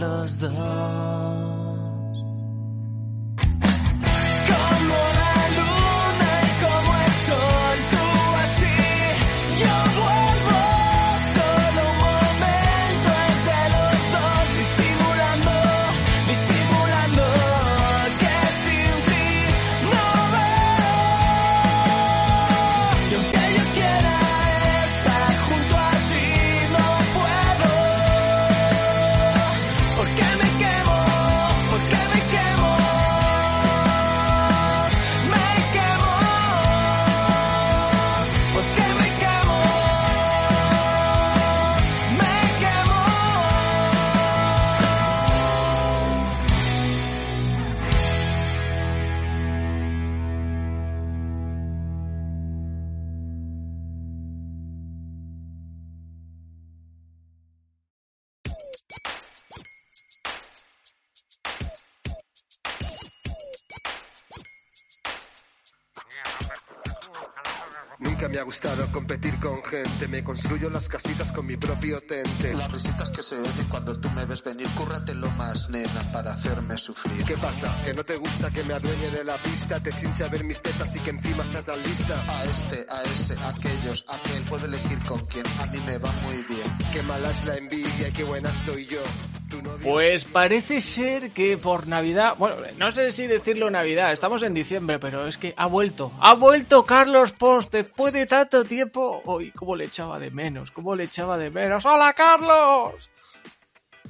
[0.02, 1.31] momento es
[69.72, 72.54] gente, me construyo las casitas con mi propio tente.
[72.54, 76.78] Las risitas que se oyen cuando tú me ves venir, cúrratelo más, nena, para hacerme
[76.78, 77.24] sufrir.
[77.24, 77.74] ¿Qué pasa?
[77.86, 79.82] ¿Que no te gusta que me adueñe de la pista?
[79.82, 82.22] ¿Te chincha ver mis tetas y que encima sea tan lista?
[82.28, 86.12] A este, a ese, a aquellos, aquel, puedo elegir con quién, a mí me va
[86.24, 86.78] muy bien.
[86.92, 89.02] Qué mala es la envidia y qué buena estoy yo.
[89.84, 95.00] Pues parece ser que por Navidad, bueno, no sé si decirlo Navidad, estamos en diciembre,
[95.00, 99.22] pero es que ha vuelto, ha vuelto Carlos Post después de tanto tiempo.
[99.26, 101.86] Hoy, cómo le echaba de menos, cómo le echaba de menos.
[101.86, 103.10] ¡Hola, Carlos!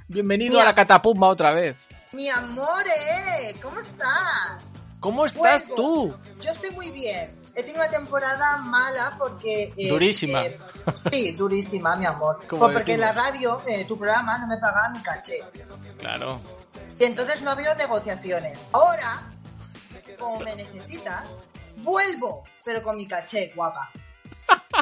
[0.07, 1.87] Bienvenido a la catapumba otra vez.
[2.11, 3.55] Mi amor, ¿eh?
[3.61, 4.70] ¿Cómo estás?
[5.01, 5.75] ¿Cómo estás Vuelvo.
[5.75, 6.15] tú?
[6.41, 7.29] Yo estoy muy bien.
[7.55, 9.73] He tenido una temporada mala porque...
[9.75, 10.45] eh, Durísima.
[10.45, 10.57] eh,
[11.11, 12.39] sí, durísima, mi amor.
[12.47, 15.39] Pues porque la radio, eh, tu programa, no me pagaba mi caché.
[15.97, 16.39] Claro.
[16.99, 18.69] Y entonces no ha habido negociaciones.
[18.71, 19.23] Ahora,
[20.19, 21.23] como me necesitas,
[21.77, 23.89] vuelvo, pero con mi caché, guapa.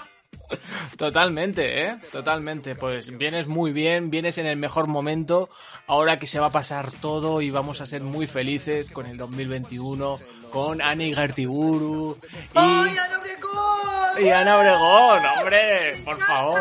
[0.97, 1.97] Totalmente, ¿eh?
[2.11, 2.75] Totalmente.
[2.75, 5.49] Pues vienes muy bien, vienes en el mejor momento.
[5.87, 9.17] Ahora que se va a pasar todo y vamos a ser muy felices con el
[9.17, 10.19] 2021,
[10.51, 12.17] con Ani Gartiburu
[12.53, 14.25] ¡Ay, y, Ana Obregón!
[14.25, 16.59] y Ana Obregón, hombre, por favor.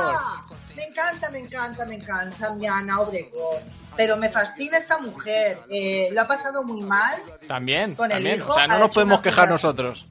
[0.77, 3.62] Me encanta, me encanta, me encanta mi Ana Obregón.
[3.96, 5.59] Pero me fascina esta mujer.
[5.68, 7.20] Eh, lo ha pasado muy mal.
[7.48, 8.37] También, Con el también.
[8.37, 10.07] hijo O sea, no ha nos podemos quejar nosotros.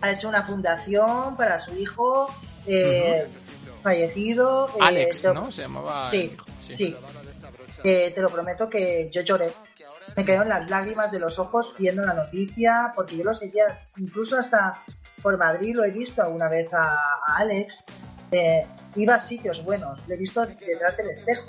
[0.00, 2.26] Ha hecho una fundación para su hijo
[2.66, 3.26] eh,
[3.82, 4.68] fallecido.
[4.68, 5.52] eh, Alex, te- ¿no?
[5.52, 6.10] Se llamaba.
[6.12, 6.96] el Sí, hijo, sí.
[7.84, 9.50] Eh, te lo prometo que yo lloré.
[10.16, 14.38] Me quedaron las lágrimas de los ojos viendo la noticia, porque yo lo seguía, incluso
[14.38, 14.82] hasta
[15.22, 17.86] por Madrid lo he visto alguna vez a, a Alex.
[18.30, 18.62] Eh,
[18.96, 21.46] iba a sitios buenos, lo he visto detrás del espejo,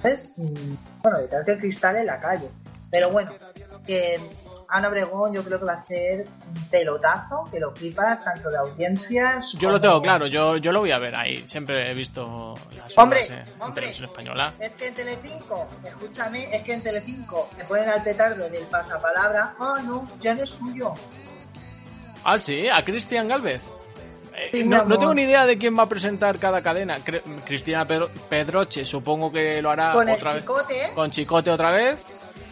[0.00, 0.32] ¿sabes?
[0.36, 2.48] Mm, Bueno, detrás del cristal en la calle.
[2.90, 3.32] Pero bueno,
[3.86, 4.20] que
[4.74, 8.56] Ana Obregón yo creo que va a hacer un pelotazo, que lo flipas, tanto de
[8.56, 9.52] audiencias.
[9.58, 11.46] Yo lo tengo claro, yo, yo lo voy a ver ahí.
[11.46, 13.74] Siempre he visto las Hombre, obras en, en hombre.
[13.74, 14.52] televisión española.
[14.58, 19.54] Es que en Telecinco, escúchame, es que en Telecinco me ponen al petardo del pasapalabra.
[19.60, 20.94] Ah, no, ya no es suyo.
[22.24, 23.62] Ah, sí, a Cristian Galvez.
[24.52, 26.96] Eh, no, tengo ni idea de quién va a presentar cada cadena.
[26.98, 30.42] Cre- Cristina Pedro- Pedroche, supongo que lo hará Con el otra vez.
[30.42, 32.02] chicote, Con Chicote otra vez.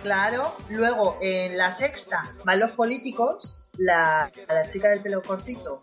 [0.03, 0.55] Claro.
[0.69, 5.81] Luego en la sexta van los políticos, la, la chica del pelo cortito,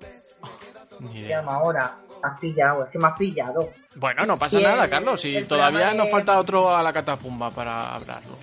[0.99, 1.97] Ni se llama ahora.
[2.23, 3.69] Has pillado, es que me has pillado.
[3.95, 5.23] Bueno, no pasa Y el- nada, Carlos.
[5.25, 8.35] Y todavía nos de- falta otro a la catapumba para hablarlo.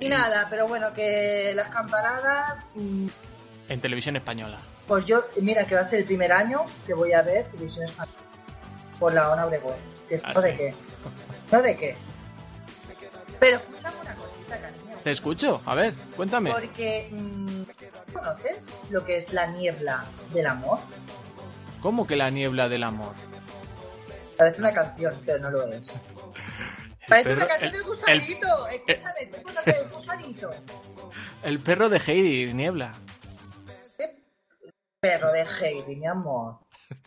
[0.00, 3.06] Y nada, pero bueno, que las campanadas, mm,
[3.68, 4.58] En televisión española.
[4.86, 7.84] pues yo, mira que va a ser el primer año que voy a ver televisión
[7.84, 8.16] española
[8.98, 9.74] por la ONA Obregón.
[10.08, 10.56] Que Ah, ¿No de sí.
[10.56, 10.74] qué?
[11.52, 11.96] ¿No de qué?
[13.38, 13.96] Pero escúchame
[14.58, 14.96] cariño.
[15.02, 16.50] Te escucho, a ver, cuéntame.
[16.52, 17.62] Porque, mm,
[18.12, 20.78] ¿conoces lo que es la niebla del amor?
[21.80, 23.14] ¿Cómo que la niebla del amor?
[24.38, 26.02] Parece una canción, pero no lo es.
[27.06, 28.66] Parece perro- una canción el- del gusanito.
[28.68, 30.50] Escúchame, ¿tú conoces el gusanito?
[31.42, 32.94] El perro de Heidi, niebla.
[35.00, 36.60] Perro de Heidi, mi amor.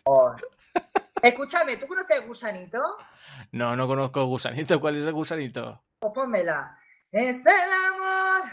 [0.04, 0.36] Oh.
[1.22, 2.80] Escúchame, ¿tú conoces el gusanito?
[3.52, 4.80] No, no conozco el gusanito.
[4.80, 5.82] ¿Cuál es el gusanito?
[6.00, 6.78] Pues pónmela
[7.12, 8.52] es el amor.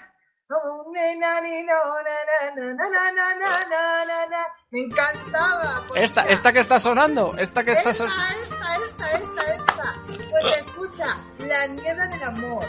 [4.70, 5.84] Me encantaba.
[5.88, 8.24] Pues esta, esta que está sonando, esta que esta, está sonando.
[8.42, 10.30] Esta, esta, esta, esta, esta.
[10.30, 12.64] Pues escucha, la niebla del amor.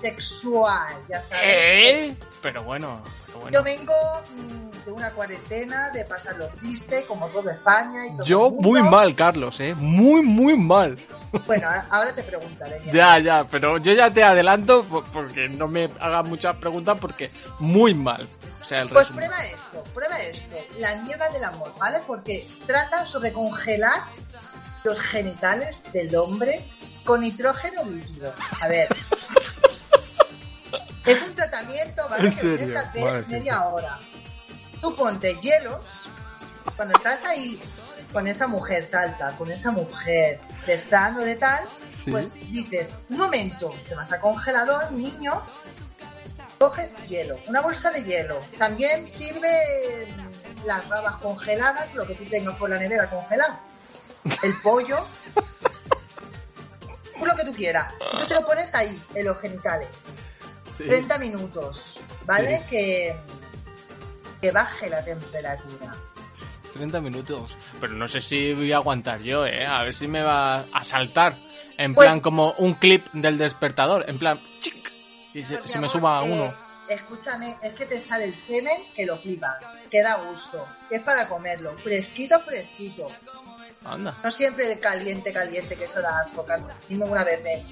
[0.00, 1.42] Sexual, ya sabes.
[1.44, 2.16] ¿Eh?
[2.42, 3.58] Pero bueno, pero bueno.
[3.58, 3.92] Yo vengo
[4.34, 8.68] mm, de una cuarentena, de pasarlo triste, como todo España y todo Yo el mundo.
[8.68, 9.74] muy mal, Carlos, ¿eh?
[9.74, 10.96] Muy, muy mal.
[11.46, 12.80] Bueno, ahora te preguntaré.
[12.92, 17.30] Ya, ya, pero yo ya te adelanto po- porque no me hagas muchas preguntas porque
[17.60, 18.26] muy mal.
[18.60, 19.28] O sea, el Pues resumen.
[19.28, 22.00] prueba esto, prueba esto, la niebla del amor, ¿vale?
[22.06, 24.02] Porque trata sobre congelar
[24.84, 26.64] los genitales del hombre
[27.04, 28.32] con nitrógeno líquido.
[28.60, 28.88] A ver.
[31.06, 32.26] Es un tratamiento, ¿vale?
[32.28, 32.66] ¿En serio?
[32.68, 33.98] que hacer Madre media hora.
[34.80, 36.08] Tú ponte hielos,
[36.76, 37.60] cuando estás ahí
[38.12, 42.10] con esa mujer salta, con esa mujer testando de tal, Sí.
[42.10, 45.42] pues dices, un momento, te vas a congelador, niño,
[46.58, 48.38] coges hielo, una bolsa de hielo.
[48.58, 50.08] También sirve
[50.66, 53.54] las rabas congeladas, lo que tú tengas por la nevera congelado.
[54.42, 54.98] El pollo.
[57.22, 57.92] Lo que tú quieras.
[57.98, 59.88] Tú te lo pones ahí, en los genitales.
[60.82, 60.88] Sí.
[60.88, 62.62] 30 minutos, ¿vale?
[62.68, 63.14] Que,
[64.40, 65.92] que baje la temperatura.
[66.72, 67.56] 30 minutos.
[67.80, 69.66] Pero no sé si voy a aguantar yo, ¿eh?
[69.66, 71.36] A ver si me va a saltar.
[71.76, 74.04] En Pues- plan como un clip del despertador.
[74.08, 74.92] En plan, chic.
[75.32, 76.54] Y se, me suba a eh, uno.
[76.88, 81.28] Escúchame, es que te sale el semen que lo flipas, que da gusto, es para
[81.28, 83.06] comerlo, fresquito, fresquito.
[83.84, 84.18] Anda.
[84.24, 86.44] No siempre caliente, caliente, que eso da asco.
[86.88, 87.64] Dime una vez me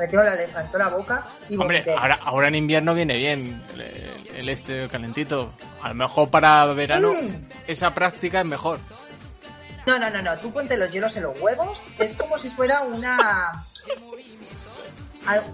[0.00, 4.88] metió la la boca y Hombre, ahora, ahora en invierno viene bien el, el este
[4.88, 5.52] calentito.
[5.82, 7.48] A lo mejor para verano Mm.
[7.68, 8.78] esa práctica es mejor.
[9.86, 12.82] No, no, no, no, tú ponte los hielos en los huevos, es como si fuera
[12.82, 13.64] una...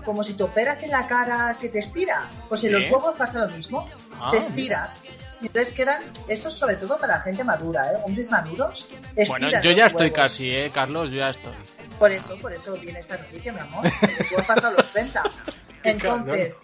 [0.05, 2.23] Como si te operas en la cara que te estira.
[2.49, 3.89] Pues en los huevos pasa lo mismo.
[4.18, 4.93] Ah, te estira.
[5.41, 7.97] Y entonces quedan, esto es sobre todo para gente madura, ¿eh?
[8.05, 8.89] Hombres maduros.
[9.29, 10.16] Bueno, yo ya estoy huevos.
[10.16, 11.11] casi, ¿eh, Carlos?
[11.11, 11.53] Yo ya estoy.
[11.99, 13.84] Por eso, por eso viene esta noticia, mi amor.
[14.28, 15.22] Tú has pasado los 30.
[15.82, 16.57] Qué Entonces,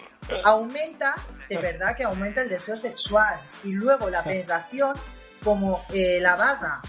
[0.44, 1.14] aumenta,
[1.48, 3.40] de verdad que aumenta el deseo sexual.
[3.64, 4.94] Y luego la penetración,
[5.44, 6.80] como eh, la barra,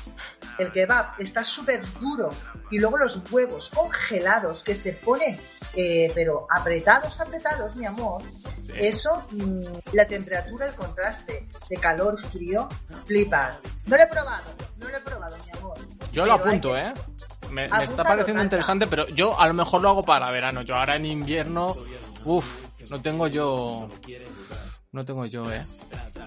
[0.57, 2.31] el kebab, está súper duro.
[2.71, 5.39] Y luego los huevos congelados que se ponen,
[5.75, 8.23] eh, pero apretados, apretados, mi amor.
[8.75, 9.61] Eso, mm,
[9.93, 12.67] la temperatura, el contraste de calor, frío,
[13.05, 13.57] flipas.
[13.85, 15.77] No lo he probado, no lo he probado, mi amor.
[16.11, 16.93] Yo lo apunto, que- ¿eh?
[17.49, 20.61] Me, me Apúntalo, está pareciendo interesante, pero yo a lo mejor lo hago para verano.
[20.61, 21.75] Yo ahora en invierno,
[22.25, 23.89] uff, no tengo yo.
[24.91, 25.65] No tengo yo, ¿eh?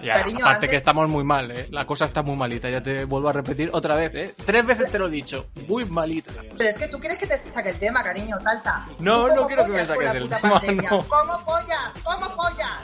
[0.01, 1.67] Y Cariño, aparte antes- que estamos muy mal, ¿eh?
[1.71, 4.33] La cosa está muy malita, ya te vuelvo a repetir otra vez, ¿eh?
[4.45, 6.33] Tres veces te lo he dicho, muy malita.
[6.57, 8.85] Pero es que tú quieres que te saque el tema, cariño, salta.
[8.99, 10.89] No, ¿Tú no quiero que me saques el tema, pandemia?
[10.89, 11.07] no.
[11.07, 11.93] ¿Cómo follas?
[12.03, 12.83] ¿Cómo follas?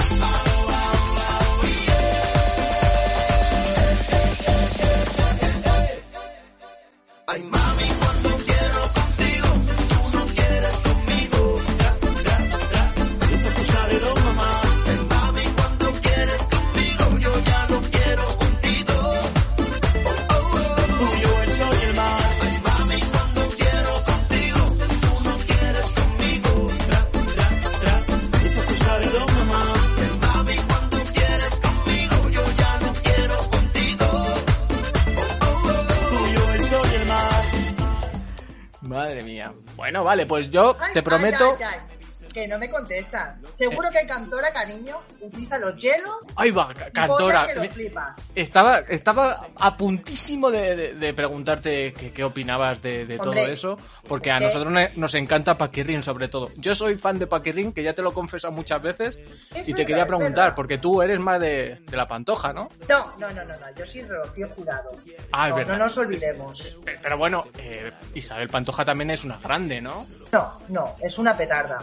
[7.28, 7.95] Ay, mami,
[39.06, 39.52] Madre mía.
[39.76, 41.56] Bueno, vale, pues yo te ay, prometo.
[41.60, 41.95] ay, ay.
[42.36, 43.40] Que no me contestas.
[43.50, 47.46] Seguro que Cantora, cariño, utiliza los hielos Ahí va, y cantora.
[47.46, 48.28] que Me- los flipas.
[48.34, 53.78] Estaba, estaba a puntísimo de, de- de preguntarte qué, qué opinabas de, de todo eso,
[54.06, 56.50] porque a nosotros nos encanta Paquirrin sobre todo.
[56.56, 59.16] Yo soy fan de Paquirrin, que ya te lo he confesado muchas veces,
[59.54, 62.68] Es y te verdad, quería preguntar, porque tú eres más de, de la pantoja, ¿no?
[62.86, 63.74] No, no, no, no, no.
[63.78, 64.90] Yo soy Rocío Jurado.
[65.32, 65.72] Ah, es no, verdad.
[65.78, 66.80] no nos olvidemos.
[66.84, 70.06] Pe- Pero bueno, eh, Isabel Pantoja también es una grande, ¿no?
[70.32, 71.78] No, no, es una petarda.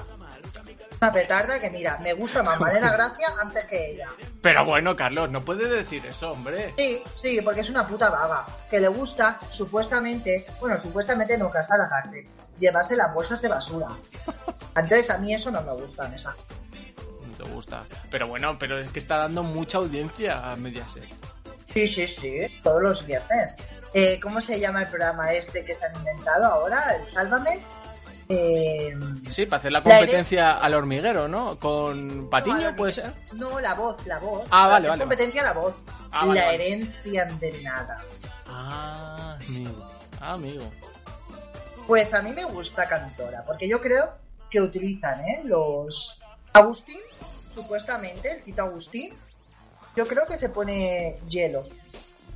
[1.02, 4.08] Una petarda que, mira, me gusta más Malena Gracia antes que ella.
[4.42, 6.74] Pero bueno, Carlos, no puedes decir eso, hombre.
[6.78, 8.46] Sí, sí, porque es una puta vaga.
[8.70, 12.28] Que le gusta, supuestamente, bueno, supuestamente no gasta la cárcel,
[12.58, 13.90] llevarse las bolsas de basura.
[14.76, 16.36] Entonces a mí eso no me gusta, esa.
[17.28, 17.84] No te gusta.
[18.10, 21.04] Pero bueno, pero es que está dando mucha audiencia a Mediaset.
[21.74, 23.58] Sí, sí, sí, todos los viernes.
[23.94, 26.96] Eh, ¿Cómo se llama el programa este que se han inventado ahora?
[26.96, 27.60] El Sálvame.
[28.30, 28.96] Eh,
[29.30, 31.60] Sí, para hacer la competencia al hormiguero, ¿no?
[31.60, 33.14] Con Patiño, No, ¿puede ser?
[33.34, 34.46] No, la voz, la voz.
[34.52, 35.74] Ah, vale, vale, competencia la voz.
[36.12, 36.56] Ah, vale, la vale.
[36.74, 37.98] herencia envenenada.
[38.48, 39.88] Ah, amigo.
[40.22, 40.72] Ah, amigo.
[41.88, 44.12] Pues a mí me gusta Cantora, porque yo creo
[44.50, 45.42] que utilizan, ¿eh?
[45.44, 46.22] Los...
[46.54, 47.00] Agustín,
[47.54, 49.14] supuestamente, el Tito Agustín,
[49.96, 51.66] yo creo que se pone hielo.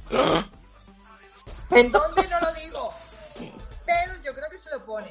[1.70, 2.94] ¿En dónde no lo digo?
[3.86, 5.08] Pero yo creo que se lo pone.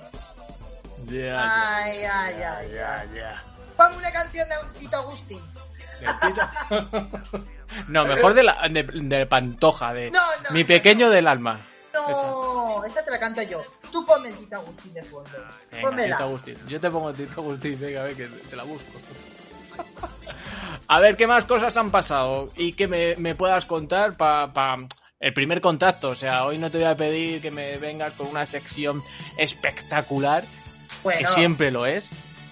[1.06, 2.70] Ya, Ay, ay, ya, ay.
[2.74, 3.44] ya, ya.
[3.76, 5.40] Ponme una canción de Tito Agustín.
[7.88, 11.60] No, mejor de, la, de, de Pantoja, de No, no, Mi no, pequeño del alma.
[11.92, 13.04] No, esa.
[13.04, 13.60] te la canto yo.
[13.90, 15.30] Tú ponme el Tito Agustín de fondo.
[15.72, 16.04] Venga.
[16.04, 16.56] Tito Agustín.
[16.68, 18.92] Yo te pongo Tito Agustín, venga, a ver que te la busco.
[20.88, 22.52] A ver, ¿qué más cosas han pasado?
[22.56, 24.76] Y que me, me puedas contar para
[25.18, 26.10] el primer contacto.
[26.10, 29.02] O sea, hoy no te voy a pedir que me vengas con una sección
[29.36, 30.44] espectacular,
[31.06, 32.08] Bueno, que siempre lo es.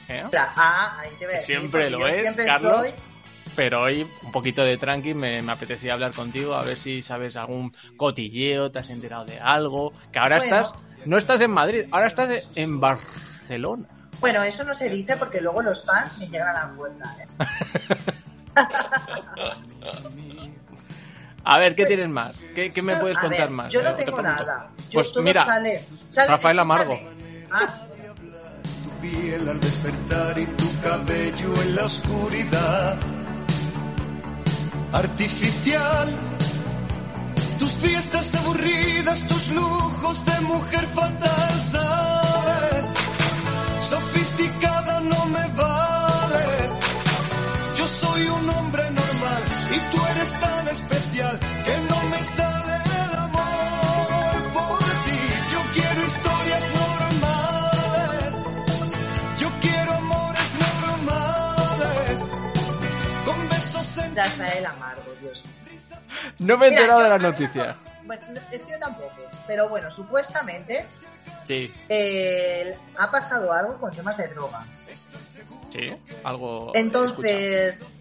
[0.09, 0.25] ¿eh?
[0.31, 1.45] la- ah, ahí te ves.
[1.45, 2.81] Siempre lo es, siempre Carlos.
[2.81, 2.91] soy
[3.57, 7.37] Pero hoy, un poquito de tranqui, me, me apetecía hablar contigo, a ver si sabes
[7.37, 9.93] algún cotilleo, te has enterado de algo.
[10.13, 10.57] Que ahora Bueno.
[10.61, 10.75] estás,
[11.05, 13.87] no estás en Madrid, ahora estás en Barcelona.
[14.21, 17.27] Bueno, eso no se dice porque luego los fans me llegan a la puerta, ¿eh?
[21.47, 22.39] A ver, ¿qué tienes más?
[22.55, 23.69] ¿Qué, qué me puedes contar ver, más?
[23.73, 24.71] Yo Eh, no te tengo nada.
[24.91, 26.95] Yo, Pues mira, sale, sale- Rafael Amargo.
[26.97, 27.47] sale.
[27.53, 27.67] Ah,
[29.05, 32.99] piel al despertar y tu cabello en la oscuridad.
[34.93, 36.09] Artificial.
[37.59, 42.87] Tus fiestas aburridas, tus lujos de mujer fatal, sabes.
[43.91, 46.71] Sofisticada no me vales.
[47.77, 49.43] Yo soy un hombre normal
[49.77, 52.54] y tú eres tan especial que no me sale
[64.25, 65.47] Rafael Amargo, Dios.
[66.39, 67.77] No me he enterado de la noticia.
[68.05, 68.23] Bueno,
[68.53, 69.17] es que yo tampoco.
[69.47, 70.87] Pero bueno, supuestamente
[71.45, 74.67] Sí, eh, ha pasado algo con temas de drogas.
[75.73, 75.95] sí,
[76.25, 76.73] algo.
[76.75, 77.99] Entonces,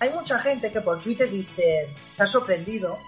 [0.00, 2.98] hay mucha gente que por Twitter dice, se ha sorprendido,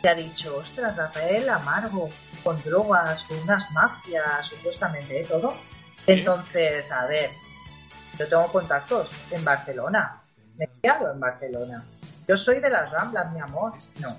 [0.00, 2.08] que ha dicho, ostras, Rafael Amargo,
[2.44, 5.26] con drogas, con unas mafias, supuestamente, ¿eh?
[5.28, 5.54] todo.
[6.06, 7.30] Entonces, a ver,
[8.18, 10.20] yo tengo contactos en Barcelona,
[10.84, 11.84] en Barcelona.
[12.28, 13.72] Yo soy de las Ramblas, mi amor.
[14.00, 14.16] No,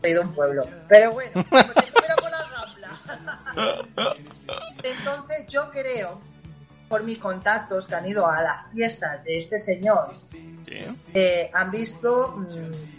[0.00, 0.62] soy de un pueblo.
[0.88, 3.18] Pero bueno, como si estuviera por las Ramblas.
[4.82, 6.20] Entonces, yo creo
[6.88, 10.10] por mis contactos que han ido a las fiestas de este señor,
[10.64, 10.78] Sí.
[11.14, 12.46] eh, han visto mm,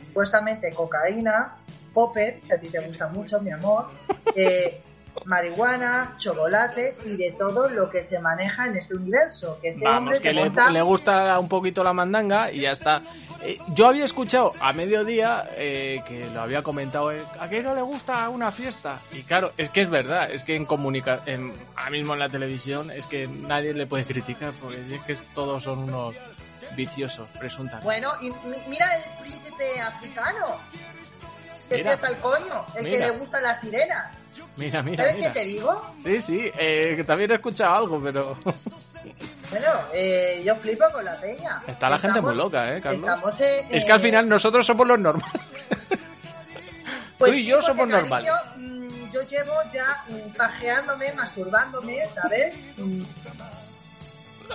[0.08, 1.56] supuestamente cocaína,
[1.94, 3.88] popper, que a ti te gusta mucho, mi amor,
[4.36, 4.82] eh,
[5.26, 9.60] marihuana, chocolate y de todo lo que se maneja en este universo.
[9.62, 13.02] Que Vamos, que le, monta- le gusta un poquito la mandanga y ya está.
[13.44, 17.76] Eh, yo había escuchado a mediodía eh, que lo había comentado, eh, ¿a qué no
[17.76, 19.00] le gusta una fiesta?
[19.14, 22.90] Y claro, es que es verdad, es que en comunicación, ahora mismo en la televisión,
[22.90, 26.16] es que nadie le puede criticar, porque es que todos son unos
[26.76, 27.86] viciosos, presuntamente.
[27.86, 30.46] Bueno, y mi- mira el príncipe africano.
[31.70, 31.98] Que Mira.
[31.98, 34.10] fiesta el coño, el que le gusta la sirena.
[34.56, 35.34] Mira, mira, ¿Sabes mira.
[35.34, 35.96] qué te digo?
[36.04, 38.36] Sí, sí, eh, que también he escuchado algo, pero
[39.50, 41.62] Bueno, eh, yo flipo con la peña.
[41.68, 43.02] está la gente muy loca, ¿eh, Carlos?
[43.02, 45.32] Estamos eh, Es que al eh, final nosotros somos los normales.
[47.18, 48.32] Pues tú y sí, yo somos cariño, normales.
[48.58, 52.74] mm, yo llevo ya mm, pajeándome, masturbándome, ¿sabes?
[52.78, 53.02] Mm,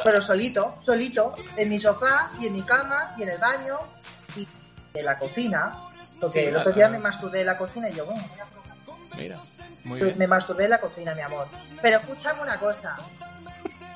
[0.05, 3.79] Pero solito, solito, en mi sofá y en mi cama y en el baño
[4.37, 4.47] y
[4.95, 5.73] en la cocina.
[6.20, 8.47] Porque Sí, el otro día me masturbé en la cocina y yo, bueno, mira,
[9.17, 9.37] Mira,
[9.85, 10.19] muy pues bien.
[10.19, 11.47] me masturbé en la cocina, mi amor.
[11.81, 12.97] Pero escúchame una cosa.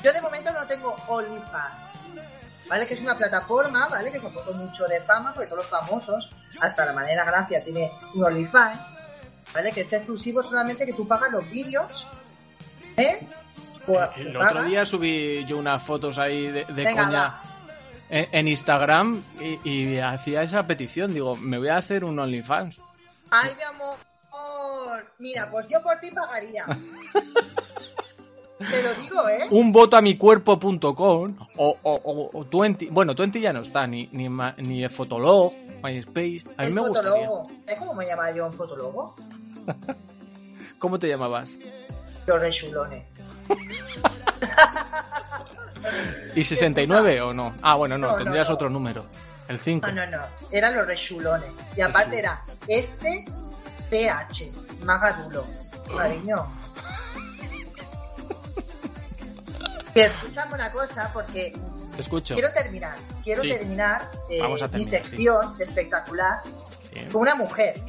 [0.02, 1.94] Yo de momento no tengo OnlyFans.
[2.68, 2.86] ¿Vale?
[2.86, 4.10] Que es una plataforma, ¿vale?
[4.10, 7.62] Que se ha puesto mucho de fama, porque todos los famosos, hasta la manera gracia,
[7.62, 9.06] tiene un OnlyFans,
[9.54, 9.70] ¿vale?
[9.70, 12.06] Que es exclusivo solamente que tú pagas los vídeos,
[12.96, 13.24] ¿eh?
[13.86, 17.40] Pues, El otro día subí yo unas fotos ahí de, de Venga, coña va.
[18.10, 21.14] en Instagram y, y hacía esa petición.
[21.14, 22.80] Digo, me voy a hacer un OnlyFans.
[23.30, 23.96] Ay, mi amor.
[25.18, 26.64] Mira, pues yo por ti pagaría.
[28.58, 29.46] Te lo digo, ¿eh?
[29.50, 32.86] Un voto a mi cuerpo.com o, o, o, o Twenty.
[32.86, 34.28] Bueno, Twenty ya no está, ni, ni,
[34.58, 35.52] ni el Fotolog,
[35.82, 36.44] MySpace.
[36.56, 37.10] A mí El me gustaría.
[37.10, 37.50] fotólogo.
[37.66, 39.14] ¿Sabes cómo me llamaba yo un fotólogo?
[40.78, 41.58] ¿Cómo te llamabas?
[42.26, 43.04] Los rechulones.
[46.34, 47.52] ¿Y 69 o no?
[47.62, 48.54] Ah, bueno, no, tendrías no.
[48.54, 49.04] otro número.
[49.48, 49.86] El 5.
[49.88, 50.22] No, no, no.
[50.50, 51.50] Eran los rechulones.
[51.76, 53.26] Y aparte era SPH.
[54.84, 55.44] Magadulo.
[55.96, 56.46] Cariño.
[59.94, 61.52] Que escuchame una cosa porque
[61.94, 62.34] Te escucho.
[62.34, 62.96] quiero terminar.
[63.24, 63.48] Quiero Sí.
[63.50, 66.40] terminar, eh, Vamos a mi terminar, sección de espectacular
[66.92, 67.10] Bien.
[67.10, 67.82] con una mujer.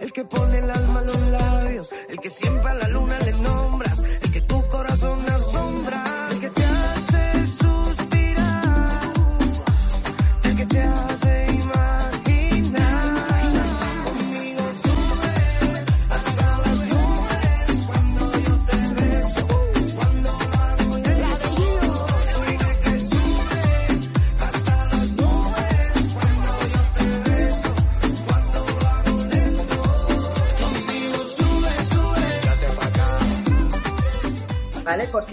[0.00, 3.32] el que pone el alma en los labios, el que siempre a la luna le
[3.32, 4.02] nombras,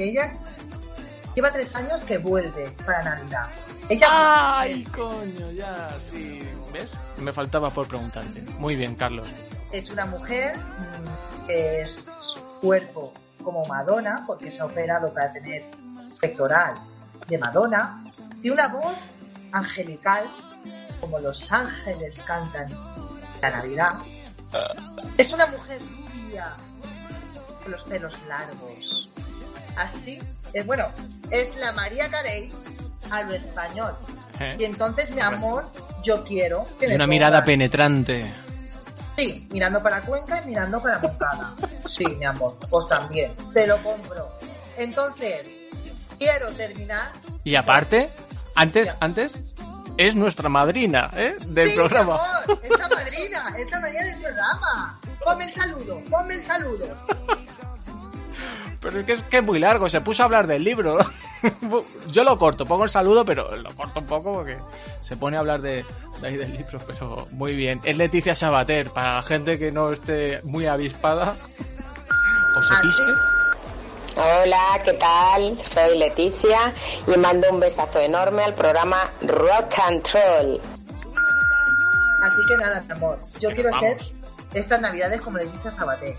[0.10, 0.34] ella
[1.36, 3.48] lleva tres años que vuelve para Navidad.
[3.90, 4.08] Ella
[4.60, 5.52] ¡Ay, coño!
[5.52, 6.40] Ya, sí.
[6.74, 6.98] ¿Ves?
[7.18, 8.42] Me faltaba por preguntarte.
[8.60, 9.28] Muy bien, Carlos.
[9.72, 15.64] es una mujer mm, que es cuerpo como Madonna, porque se ha operado para tener
[16.20, 16.74] pectoral
[17.28, 18.04] de Madonna,
[18.42, 18.98] y una voz
[19.52, 20.26] angelical,
[21.00, 22.68] como los ángeles cantan
[23.42, 23.94] la Navidad.
[25.18, 26.52] Es una mujer rubia,
[27.64, 29.10] con los pelos largos.
[29.78, 30.20] Así,
[30.54, 30.86] es bueno,
[31.32, 32.52] es la María Carey
[33.12, 33.94] a lo español.
[34.40, 34.56] ¿Eh?
[34.60, 35.66] Y entonces, mi amor,
[36.04, 38.32] yo quiero que Y me una mirada penetrante.
[39.18, 41.56] Sí, mirando para Cuenca y mirando para Moncada.
[41.86, 43.32] Sí, mi amor, pues también.
[43.54, 44.30] Te lo compro.
[44.78, 45.48] Entonces,
[46.20, 47.12] quiero terminar.
[47.44, 48.10] Y aparte,
[48.54, 48.98] antes, Ya.
[49.00, 49.56] antes,
[49.98, 51.36] es nuestra madrina, ¿eh?
[51.48, 52.20] Del sí, programa.
[52.46, 55.00] mi amor, esta madrina, esta madrina del programa.
[55.24, 56.96] Ponme el saludo, ponme el saludo.
[58.82, 60.98] Pero es que es que es muy largo, se puso a hablar del libro.
[62.12, 64.58] Yo lo corto, pongo el saludo, pero lo corto un poco porque
[65.02, 65.84] se pone a hablar de,
[66.22, 67.82] de ahí del libro, pero muy bien.
[67.84, 71.36] Es Leticia Sabater, para la gente que no esté muy avispada
[72.58, 73.12] o se pispe.
[74.16, 75.58] Hola, ¿qué tal?
[75.64, 76.74] Soy Leticia
[77.06, 80.60] y mando un besazo enorme al programa Rock and Troll.
[82.24, 83.20] Así que nada, amor.
[83.40, 83.82] Yo quiero vamos.
[83.82, 83.98] ser
[84.54, 86.16] estas navidades como le dice Sabater.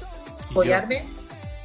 [0.50, 1.17] Y Follarme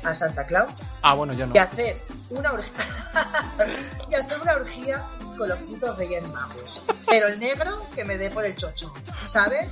[0.04, 0.70] a Santa Claus
[1.02, 1.54] Ah, bueno, yo no.
[1.56, 1.98] y hacer
[2.30, 2.86] una orgía
[4.10, 5.04] y hacer una orgía
[5.38, 8.94] con los putos reyes magos pero el negro que me dé por el chocho
[9.26, 9.68] ¿sabes?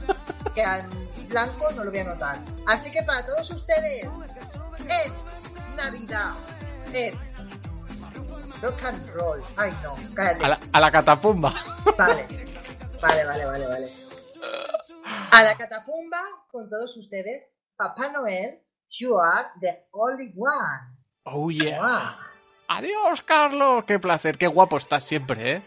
[0.56, 0.88] que al
[1.30, 4.04] blanco no lo voy a notar así que para todos ustedes
[4.90, 5.12] es
[5.78, 6.32] Navidad
[6.94, 7.16] es
[8.62, 11.54] rock and roll ay no cállate A la, a la catapumba.
[11.98, 12.28] vale
[13.02, 13.92] vale vale vale vale
[15.32, 16.22] a la catapumba
[16.52, 18.62] con todos ustedes Papá Noel
[19.00, 20.92] you are the only one
[21.24, 21.80] Oh, yeah.
[21.82, 22.18] Ah.
[22.68, 23.84] Adiós, Carlos.
[23.86, 25.62] Qué placer, qué guapo estás siempre, ¿eh?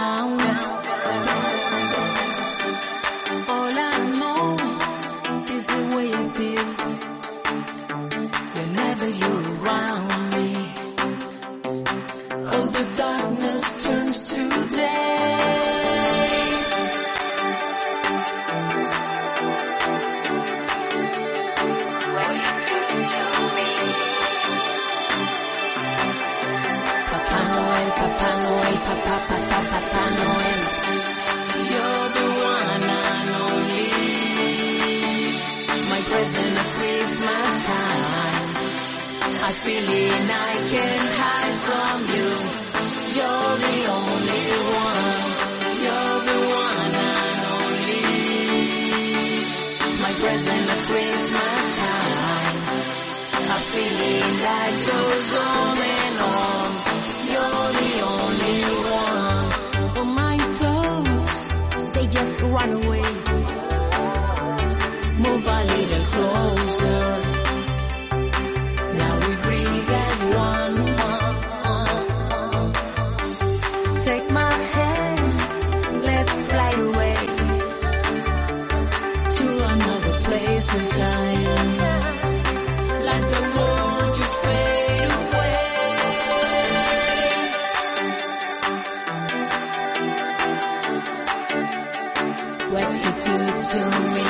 [0.00, 0.38] down.
[0.38, 0.79] down.
[93.90, 94.29] To me?